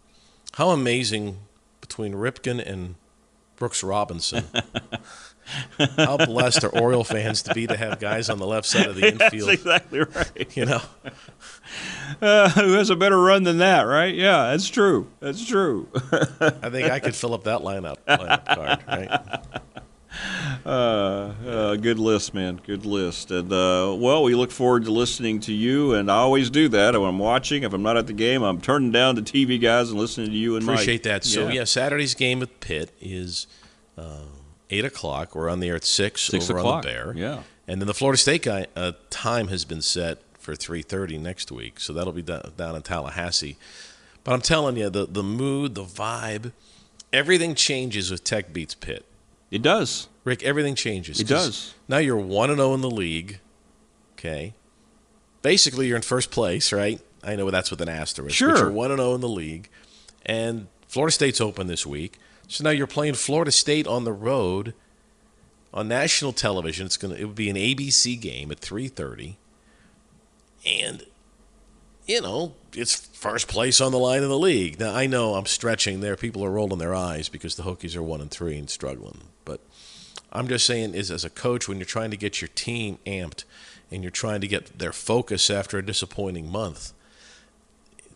how 0.53 0.71
amazing 0.71 1.39
between 1.81 2.15
Ripken 2.15 2.65
and 2.65 2.95
Brooks 3.57 3.83
Robinson. 3.83 4.45
how 5.97 6.17
blessed 6.17 6.65
are 6.65 6.79
Oriole 6.79 7.05
fans 7.05 7.43
to 7.43 7.55
be 7.55 7.67
to 7.67 7.77
have 7.77 8.01
guys 8.01 8.31
on 8.31 8.39
the 8.39 8.47
left 8.47 8.67
side 8.67 8.87
of 8.87 8.97
the 8.97 9.09
infield? 9.13 9.49
That's 9.49 9.61
exactly 9.61 10.01
right. 10.01 10.57
You 10.57 10.67
know, 10.67 10.83
Uh, 12.21 12.49
who 12.51 12.75
has 12.75 12.91
a 12.91 12.97
better 12.97 13.21
run 13.21 13.43
than 13.43 13.59
that, 13.59 13.83
right? 13.83 14.15
Yeah, 14.15 14.51
that's 14.51 14.69
true. 14.69 15.11
That's 15.21 15.45
true. 15.45 15.89
I 16.13 16.71
think 16.71 16.91
I 16.91 17.01
could 17.01 17.15
fill 17.15 17.35
up 17.35 17.45
that 17.45 17.61
lineup, 17.61 17.97
lineup 18.07 18.45
card, 18.47 18.85
right? 18.87 19.65
Uh, 20.65 20.69
uh, 20.69 21.77
good 21.77 21.99
list, 21.99 22.35
man. 22.35 22.61
Good 22.65 22.87
list. 22.87 23.31
And 23.31 23.53
uh, 23.53 23.95
well, 23.99 24.23
we 24.23 24.35
look 24.35 24.51
forward 24.51 24.85
to 24.85 24.93
listening 24.93 25.41
to 25.41 25.53
you, 25.53 25.95
and 25.95 26.11
I 26.11 26.17
always 26.17 26.51
do 26.51 26.69
that 26.69 26.95
when 26.95 27.09
I'm 27.09 27.19
watching. 27.19 27.65
If 27.65 27.73
I'm 27.73 27.83
not 27.83 27.97
at 27.97 28.07
the 28.07 28.13
game, 28.13 28.43
I'm 28.43 28.61
turning 28.61 28.93
down 28.93 29.17
the 29.17 29.23
TV 29.23 29.61
guys 29.61 29.91
and 29.91 29.99
listening 29.99 30.29
to 30.29 30.37
you 30.37 30.57
and 30.57 30.65
Mike. 30.65 30.77
Appreciate 30.77 31.03
that. 31.05 31.25
So 31.25 31.49
yeah. 31.49 31.65
Saturday's 31.65 32.15
game 32.15 32.39
with 32.39 32.61
Pitt 32.61 32.93
is 33.01 33.47
uh, 33.99 34.21
eight 34.71 34.85
o'clock. 34.85 35.35
We're 35.35 35.49
on 35.49 35.61
the 35.61 35.69
air 35.69 35.77
at 35.77 35.85
six. 35.85 36.23
Six 36.23 36.51
over 36.51 36.59
o'clock. 36.59 36.75
on 36.77 36.83
the 36.83 36.89
Bear. 36.89 37.13
Yeah. 37.17 37.43
And 37.67 37.81
then 37.81 37.87
the 37.87 37.95
Florida 37.95 38.19
State 38.19 38.43
guy 38.43 38.67
uh, 38.77 38.93
time 39.11 39.49
has 39.49 39.65
been 39.65 39.83
set 39.83 40.19
for 40.39 40.55
three 40.55 40.83
thirty 40.83 41.19
next 41.19 41.51
week, 41.51 41.81
so 41.81 41.93
that'll 41.93 42.13
be 42.13 42.23
down, 42.23 42.53
down 42.57 42.77
in 42.77 42.83
Tallahassee. 42.83 43.57
But 44.23 44.33
I'm 44.33 44.41
telling 44.41 44.77
you, 44.77 44.91
the 44.91 45.07
the 45.07 45.23
mood, 45.23 45.75
the 45.75 45.85
vibe, 45.85 46.53
everything 47.13 47.55
changes 47.55 48.11
with 48.11 48.25
Tech 48.25 48.53
beats 48.53 48.75
Pitt. 48.75 49.05
It 49.51 49.63
does. 49.63 50.09
Rick, 50.25 50.43
everything 50.43 50.75
changes. 50.75 51.21
It 51.21 51.29
does. 51.29 51.75
Now 51.87 51.99
you're 51.99 52.17
1 52.17 52.51
and 52.51 52.59
0 52.59 52.75
in 52.75 52.81
the 52.81 52.91
league. 52.91 53.39
Okay. 54.19 54.55
Basically, 55.43 55.87
you're 55.87 55.97
in 55.97 56.03
first 56.03 56.31
place, 56.31 56.73
right? 56.73 57.01
I 57.23 57.37
know 57.37 57.51
that's 57.51 57.71
with 57.71 57.81
an 57.81 57.89
asterisk. 57.89 58.35
Sure. 58.35 58.53
But 58.53 58.59
you're 58.59 58.71
1 58.71 58.91
and 58.91 58.99
0 59.01 59.15
in 59.15 59.21
the 59.21 59.29
league. 59.29 59.69
And 60.25 60.67
Florida 60.89 61.13
State's 61.13 61.41
open 61.41 61.67
this 61.67 61.85
week. 61.87 62.19
So 62.49 62.65
now 62.65 62.71
you're 62.71 62.87
playing 62.87 63.15
Florida 63.15 63.51
State 63.51 63.87
on 63.87 64.05
the 64.05 64.13
road 64.13 64.75
on 65.73 65.89
national 65.89 66.33
television. 66.33 66.87
It's 66.87 66.97
to 66.97 67.13
it 67.13 67.25
would 67.25 67.35
be 67.35 67.51
an 67.51 67.57
ABC 67.57 68.21
game 68.21 68.51
at 68.51 68.61
3:30. 68.61 69.37
And 70.65 71.05
you 72.07 72.21
know, 72.21 72.55
it's 72.75 72.95
first 72.95 73.49
place 73.49 73.81
on 73.81 73.93
the 73.93 73.99
line 73.99 74.23
in 74.23 74.29
the 74.29 74.39
league. 74.39 74.79
Now 74.79 74.95
I 74.95 75.07
know 75.07 75.35
I'm 75.35 75.47
stretching 75.47 76.01
there. 76.01 76.17
People 76.17 76.45
are 76.45 76.51
rolling 76.51 76.79
their 76.79 76.95
eyes 76.95 77.29
because 77.29 77.57
the 77.57 77.63
Hokies 77.65 77.97
are 77.97 78.03
one 78.03 78.21
and 78.21 78.31
three 78.31 78.57
and 78.57 78.69
struggling. 78.71 79.21
But 79.45 79.61
I'm 80.33 80.49
just 80.49 80.67
saying, 80.67 80.95
is 80.95 81.11
as 81.11 81.25
a 81.25 81.31
coach, 81.31 81.69
when 81.69 81.79
you're 81.79 81.87
trying 81.87 82.11
to 82.11 82.17
get 82.17 82.41
your 82.41 82.49
team 82.49 82.99
amped 83.07 83.45
and 83.91 84.03
you're 84.03 84.11
trying 84.11 84.41
to 84.41 84.49
get 84.49 84.79
their 84.79 84.93
focus 84.93 85.49
after 85.49 85.79
a 85.79 85.87
disappointing 85.87 86.51
month, 86.51 86.93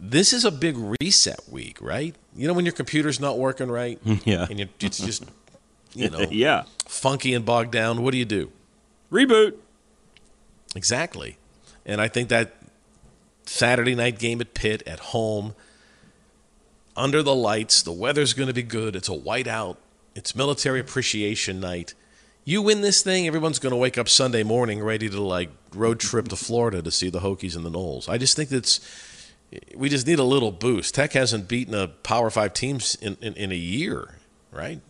this 0.00 0.32
is 0.32 0.44
a 0.44 0.50
big 0.50 0.76
reset 1.00 1.40
week, 1.50 1.78
right? 1.80 2.14
You 2.36 2.46
know, 2.46 2.54
when 2.54 2.64
your 2.64 2.72
computer's 2.74 3.18
not 3.20 3.38
working 3.38 3.70
right, 3.70 3.98
Yeah. 4.24 4.46
and 4.48 4.58
you, 4.60 4.68
it's 4.80 4.98
just 4.98 5.24
you 5.94 6.10
know, 6.10 6.20
yeah. 6.30 6.64
funky 6.86 7.34
and 7.34 7.44
bogged 7.44 7.72
down. 7.72 8.02
What 8.02 8.12
do 8.12 8.18
you 8.18 8.24
do? 8.24 8.52
Reboot. 9.10 9.54
Exactly. 10.76 11.38
And 11.86 12.00
I 12.00 12.08
think 12.08 12.28
that 12.28 12.54
Saturday 13.46 13.94
night 13.94 14.18
game 14.18 14.40
at 14.40 14.54
Pitt 14.54 14.82
at 14.86 14.98
home, 15.00 15.54
under 16.96 17.22
the 17.22 17.34
lights, 17.34 17.82
the 17.82 17.92
weather's 17.92 18.34
going 18.34 18.48
to 18.48 18.54
be 18.54 18.62
good. 18.62 18.94
It's 18.94 19.08
a 19.08 19.12
whiteout. 19.12 19.76
It's 20.14 20.34
military 20.34 20.80
appreciation 20.80 21.60
night. 21.60 21.94
You 22.44 22.60
win 22.62 22.80
this 22.80 23.02
thing, 23.02 23.26
everyone's 23.26 23.58
going 23.58 23.70
to 23.72 23.76
wake 23.76 23.98
up 23.98 24.08
Sunday 24.08 24.42
morning 24.42 24.82
ready 24.82 25.08
to 25.08 25.20
like 25.20 25.50
road 25.74 26.00
trip 26.00 26.28
to 26.28 26.36
Florida 26.36 26.82
to 26.82 26.90
see 26.90 27.08
the 27.10 27.20
Hokies 27.20 27.54
and 27.54 27.64
the 27.64 27.70
Noles. 27.70 28.08
I 28.08 28.18
just 28.18 28.36
think 28.36 28.48
that's 28.48 28.80
we 29.74 29.88
just 29.88 30.06
need 30.06 30.18
a 30.18 30.24
little 30.24 30.52
boost. 30.52 30.94
Tech 30.94 31.12
hasn't 31.14 31.48
beaten 31.48 31.74
a 31.74 31.88
Power 31.88 32.30
Five 32.30 32.52
teams 32.54 32.94
in, 32.96 33.16
in, 33.20 33.34
in 33.34 33.52
a 33.52 33.56
year, 33.56 34.16
right? 34.52 34.80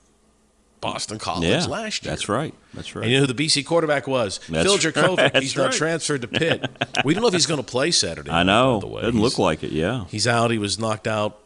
Boston 0.81 1.19
College 1.19 1.49
Yeah, 1.49 1.65
last 1.67 2.05
year. 2.05 2.13
That's 2.13 2.29
right. 2.29 2.55
That's 2.73 2.95
right. 2.95 3.03
And 3.03 3.11
you 3.11 3.19
know 3.21 3.27
who 3.27 3.33
the 3.33 3.47
BC 3.47 3.67
quarterback 3.67 4.07
was? 4.07 4.39
That's 4.49 4.65
Phil 4.85 5.17
right. 5.17 5.37
He's 5.37 5.57
not 5.57 5.65
right. 5.65 5.73
transferred 5.73 6.23
to 6.23 6.29
Pitt. 6.29 6.71
we 7.05 7.15
don't 7.15 7.23
know 7.23 7.27
if 7.29 7.35
he's 7.35 7.47
going 7.47 7.59
to 7.61 7.67
play 7.67 7.91
Saturday. 7.91 8.31
I 8.31 8.45
know. 8.45 8.81
By 8.81 8.81
the 8.87 8.87
way. 8.95 9.03
Doesn't 9.03 9.17
He's- 9.17 9.25
look 9.25 9.39
like 9.39 9.65
it. 9.65 9.73
Yeah. 9.73 10.05
He's 10.09 10.27
out. 10.29 10.51
He 10.53 10.59
was 10.59 10.79
knocked 10.79 11.09
out 11.09 11.41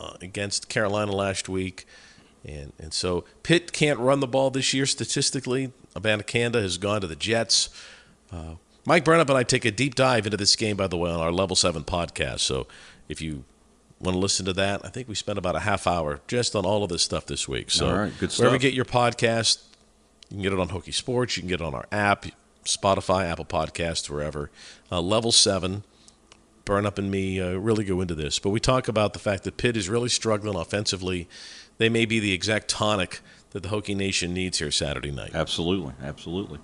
uh, 0.00 0.14
against 0.20 0.68
Carolina 0.68 1.12
last 1.12 1.48
week, 1.48 1.86
and 2.44 2.72
and 2.80 2.92
so 2.92 3.24
Pitt 3.44 3.72
can't 3.72 4.00
run 4.00 4.18
the 4.18 4.26
ball 4.26 4.50
this 4.50 4.74
year 4.74 4.86
statistically. 4.86 5.72
Abanikanda 5.94 6.60
has 6.60 6.76
gone 6.76 7.02
to 7.02 7.06
the 7.06 7.14
Jets. 7.16 7.68
Uh, 8.32 8.54
Mike 8.84 9.04
Burnop 9.04 9.28
and 9.28 9.38
I 9.38 9.42
take 9.44 9.64
a 9.64 9.70
deep 9.70 9.94
dive 9.94 10.26
into 10.26 10.36
this 10.36 10.56
game, 10.56 10.76
by 10.76 10.88
the 10.88 10.96
way, 10.96 11.10
on 11.10 11.20
our 11.20 11.32
Level 11.32 11.54
Seven 11.54 11.84
podcast. 11.84 12.40
So 12.40 12.66
if 13.08 13.22
you 13.22 13.44
want 14.00 14.14
to 14.14 14.18
listen 14.18 14.44
to 14.46 14.52
that, 14.54 14.84
I 14.84 14.88
think 14.88 15.08
we 15.08 15.14
spent 15.14 15.38
about 15.38 15.54
a 15.54 15.60
half 15.60 15.86
hour 15.86 16.20
just 16.26 16.56
on 16.56 16.64
all 16.66 16.82
of 16.82 16.90
this 16.90 17.02
stuff 17.02 17.26
this 17.26 17.48
week. 17.48 17.70
So 17.70 17.88
All 17.88 17.96
right, 17.96 18.12
good 18.18 18.32
wherever 18.32 18.56
you 18.56 18.60
get 18.60 18.74
your 18.74 18.84
podcast, 18.84 19.62
you 20.28 20.36
can 20.36 20.42
get 20.42 20.52
it 20.52 20.58
on 20.58 20.68
Hokie 20.68 20.94
Sports. 20.94 21.36
You 21.36 21.42
can 21.42 21.48
get 21.48 21.60
it 21.60 21.64
on 21.64 21.74
our 21.74 21.86
app, 21.92 22.26
Spotify, 22.64 23.30
Apple 23.30 23.44
Podcasts, 23.44 24.10
wherever. 24.10 24.50
Uh, 24.90 25.00
Level 25.00 25.32
Seven. 25.32 25.84
Burnop 26.64 26.96
and 26.96 27.10
me 27.10 27.40
uh, 27.40 27.54
really 27.54 27.82
go 27.82 28.00
into 28.00 28.14
this, 28.14 28.38
but 28.38 28.50
we 28.50 28.60
talk 28.60 28.86
about 28.86 29.14
the 29.14 29.18
fact 29.18 29.42
that 29.42 29.56
Pitt 29.56 29.76
is 29.76 29.88
really 29.88 30.08
struggling 30.08 30.56
offensively. 30.56 31.28
They 31.78 31.88
may 31.88 32.04
be 32.04 32.20
the 32.20 32.30
exact 32.32 32.68
tonic 32.68 33.18
that 33.50 33.64
the 33.64 33.68
Hokie 33.68 33.96
Nation 33.96 34.32
needs 34.32 34.60
here 34.60 34.70
Saturday 34.70 35.10
night. 35.10 35.32
Absolutely, 35.34 35.94
absolutely. 36.00 36.60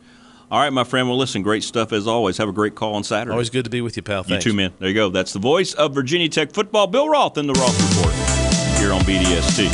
All 0.50 0.58
right, 0.58 0.72
my 0.72 0.84
friend. 0.84 1.08
Well, 1.08 1.18
listen, 1.18 1.42
great 1.42 1.62
stuff 1.62 1.92
as 1.92 2.06
always. 2.06 2.38
Have 2.38 2.48
a 2.48 2.52
great 2.52 2.74
call 2.74 2.94
on 2.94 3.04
Saturday. 3.04 3.32
Always 3.32 3.50
good 3.50 3.64
to 3.64 3.70
be 3.70 3.82
with 3.82 3.96
you, 3.96 4.02
pal. 4.02 4.22
Thanks. 4.22 4.44
You 4.46 4.52
too, 4.52 4.56
man. 4.56 4.72
There 4.78 4.88
you 4.88 4.94
go. 4.94 5.10
That's 5.10 5.32
the 5.34 5.38
voice 5.38 5.74
of 5.74 5.94
Virginia 5.94 6.28
Tech 6.28 6.52
football, 6.52 6.86
Bill 6.86 7.08
Roth 7.08 7.36
in 7.36 7.46
the 7.46 7.52
Roth 7.52 7.96
Report 7.96 8.14
here 8.78 8.92
on 8.92 9.00
BDST. 9.02 9.68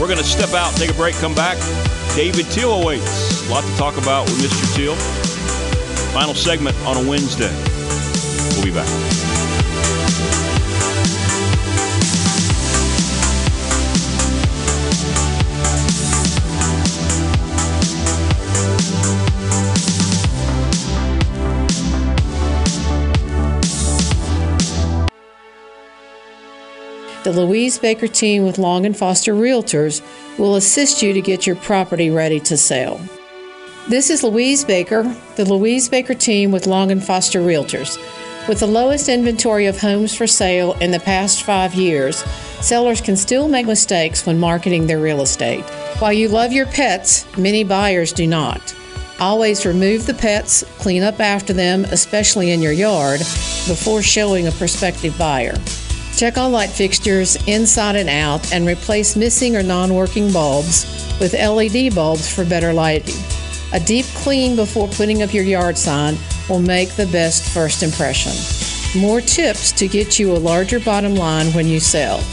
We're 0.00 0.08
going 0.08 0.18
to 0.18 0.24
step 0.24 0.50
out, 0.50 0.74
take 0.74 0.90
a 0.90 0.94
break, 0.94 1.14
come 1.16 1.34
back. 1.34 1.56
David 2.16 2.46
Teel 2.46 2.72
awaits. 2.72 3.46
A 3.48 3.50
lot 3.52 3.62
to 3.62 3.76
talk 3.76 3.96
about 3.98 4.24
with 4.24 4.38
Mr. 4.38 4.76
Teel. 4.76 4.96
Final 6.12 6.34
segment 6.34 6.76
on 6.84 6.96
a 6.96 7.08
Wednesday. 7.08 7.54
We'll 8.56 8.64
be 8.64 8.72
back. 8.72 9.25
The 27.26 27.32
Louise 27.32 27.76
Baker 27.76 28.06
team 28.06 28.44
with 28.44 28.56
Long 28.56 28.86
and 28.86 28.96
Foster 28.96 29.34
Realtors 29.34 30.00
will 30.38 30.54
assist 30.54 31.02
you 31.02 31.12
to 31.12 31.20
get 31.20 31.44
your 31.44 31.56
property 31.56 32.08
ready 32.08 32.38
to 32.38 32.56
sell. 32.56 33.00
This 33.88 34.10
is 34.10 34.22
Louise 34.22 34.64
Baker, 34.64 35.02
the 35.34 35.44
Louise 35.44 35.88
Baker 35.88 36.14
team 36.14 36.52
with 36.52 36.68
Long 36.68 36.92
and 36.92 37.02
Foster 37.02 37.40
Realtors. 37.40 37.98
With 38.46 38.60
the 38.60 38.68
lowest 38.68 39.08
inventory 39.08 39.66
of 39.66 39.80
homes 39.80 40.14
for 40.14 40.28
sale 40.28 40.74
in 40.74 40.92
the 40.92 41.00
past 41.00 41.42
five 41.42 41.74
years, 41.74 42.18
sellers 42.64 43.00
can 43.00 43.16
still 43.16 43.48
make 43.48 43.66
mistakes 43.66 44.24
when 44.24 44.38
marketing 44.38 44.86
their 44.86 45.00
real 45.00 45.20
estate. 45.20 45.64
While 45.98 46.12
you 46.12 46.28
love 46.28 46.52
your 46.52 46.66
pets, 46.66 47.26
many 47.36 47.64
buyers 47.64 48.12
do 48.12 48.28
not. 48.28 48.72
Always 49.18 49.66
remove 49.66 50.06
the 50.06 50.14
pets, 50.14 50.62
clean 50.78 51.02
up 51.02 51.18
after 51.18 51.52
them, 51.52 51.86
especially 51.86 52.52
in 52.52 52.62
your 52.62 52.70
yard, 52.70 53.18
before 53.18 54.00
showing 54.00 54.46
a 54.46 54.52
prospective 54.52 55.18
buyer. 55.18 55.56
Check 56.16 56.38
all 56.38 56.48
light 56.48 56.70
fixtures 56.70 57.36
inside 57.46 57.94
and 57.94 58.08
out 58.08 58.50
and 58.50 58.66
replace 58.66 59.16
missing 59.16 59.54
or 59.54 59.62
non 59.62 59.92
working 59.92 60.32
bulbs 60.32 60.86
with 61.20 61.34
LED 61.34 61.94
bulbs 61.94 62.26
for 62.26 62.42
better 62.42 62.72
lighting. 62.72 63.22
A 63.74 63.80
deep 63.80 64.06
clean 64.14 64.56
before 64.56 64.88
putting 64.88 65.22
up 65.22 65.34
your 65.34 65.44
yard 65.44 65.76
sign 65.76 66.16
will 66.48 66.60
make 66.60 66.88
the 66.90 67.06
best 67.08 67.46
first 67.52 67.82
impression. 67.82 68.32
More 68.98 69.20
tips 69.20 69.72
to 69.72 69.86
get 69.88 70.18
you 70.18 70.32
a 70.32 70.38
larger 70.38 70.80
bottom 70.80 71.14
line 71.14 71.48
when 71.48 71.66
you 71.66 71.80
sell. 71.80 72.24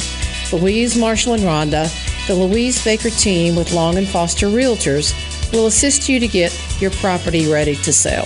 Louise, 0.54 0.98
Marshall, 0.98 1.34
and 1.34 1.43
Rhonda, 1.43 1.89
the 2.28 2.36
Louise 2.36 2.82
Baker 2.86 3.10
team 3.10 3.54
with 3.54 3.74
Long 3.74 3.98
and 3.98 4.08
Foster 4.08 4.48
Realtors, 4.48 5.13
will 5.52 5.67
assist 5.67 6.08
you 6.08 6.22
to 6.22 6.28
get 6.30 6.58
your 6.80 6.91
property 6.91 7.52
ready 7.52 7.76
to 7.76 7.91
sell. 7.91 8.26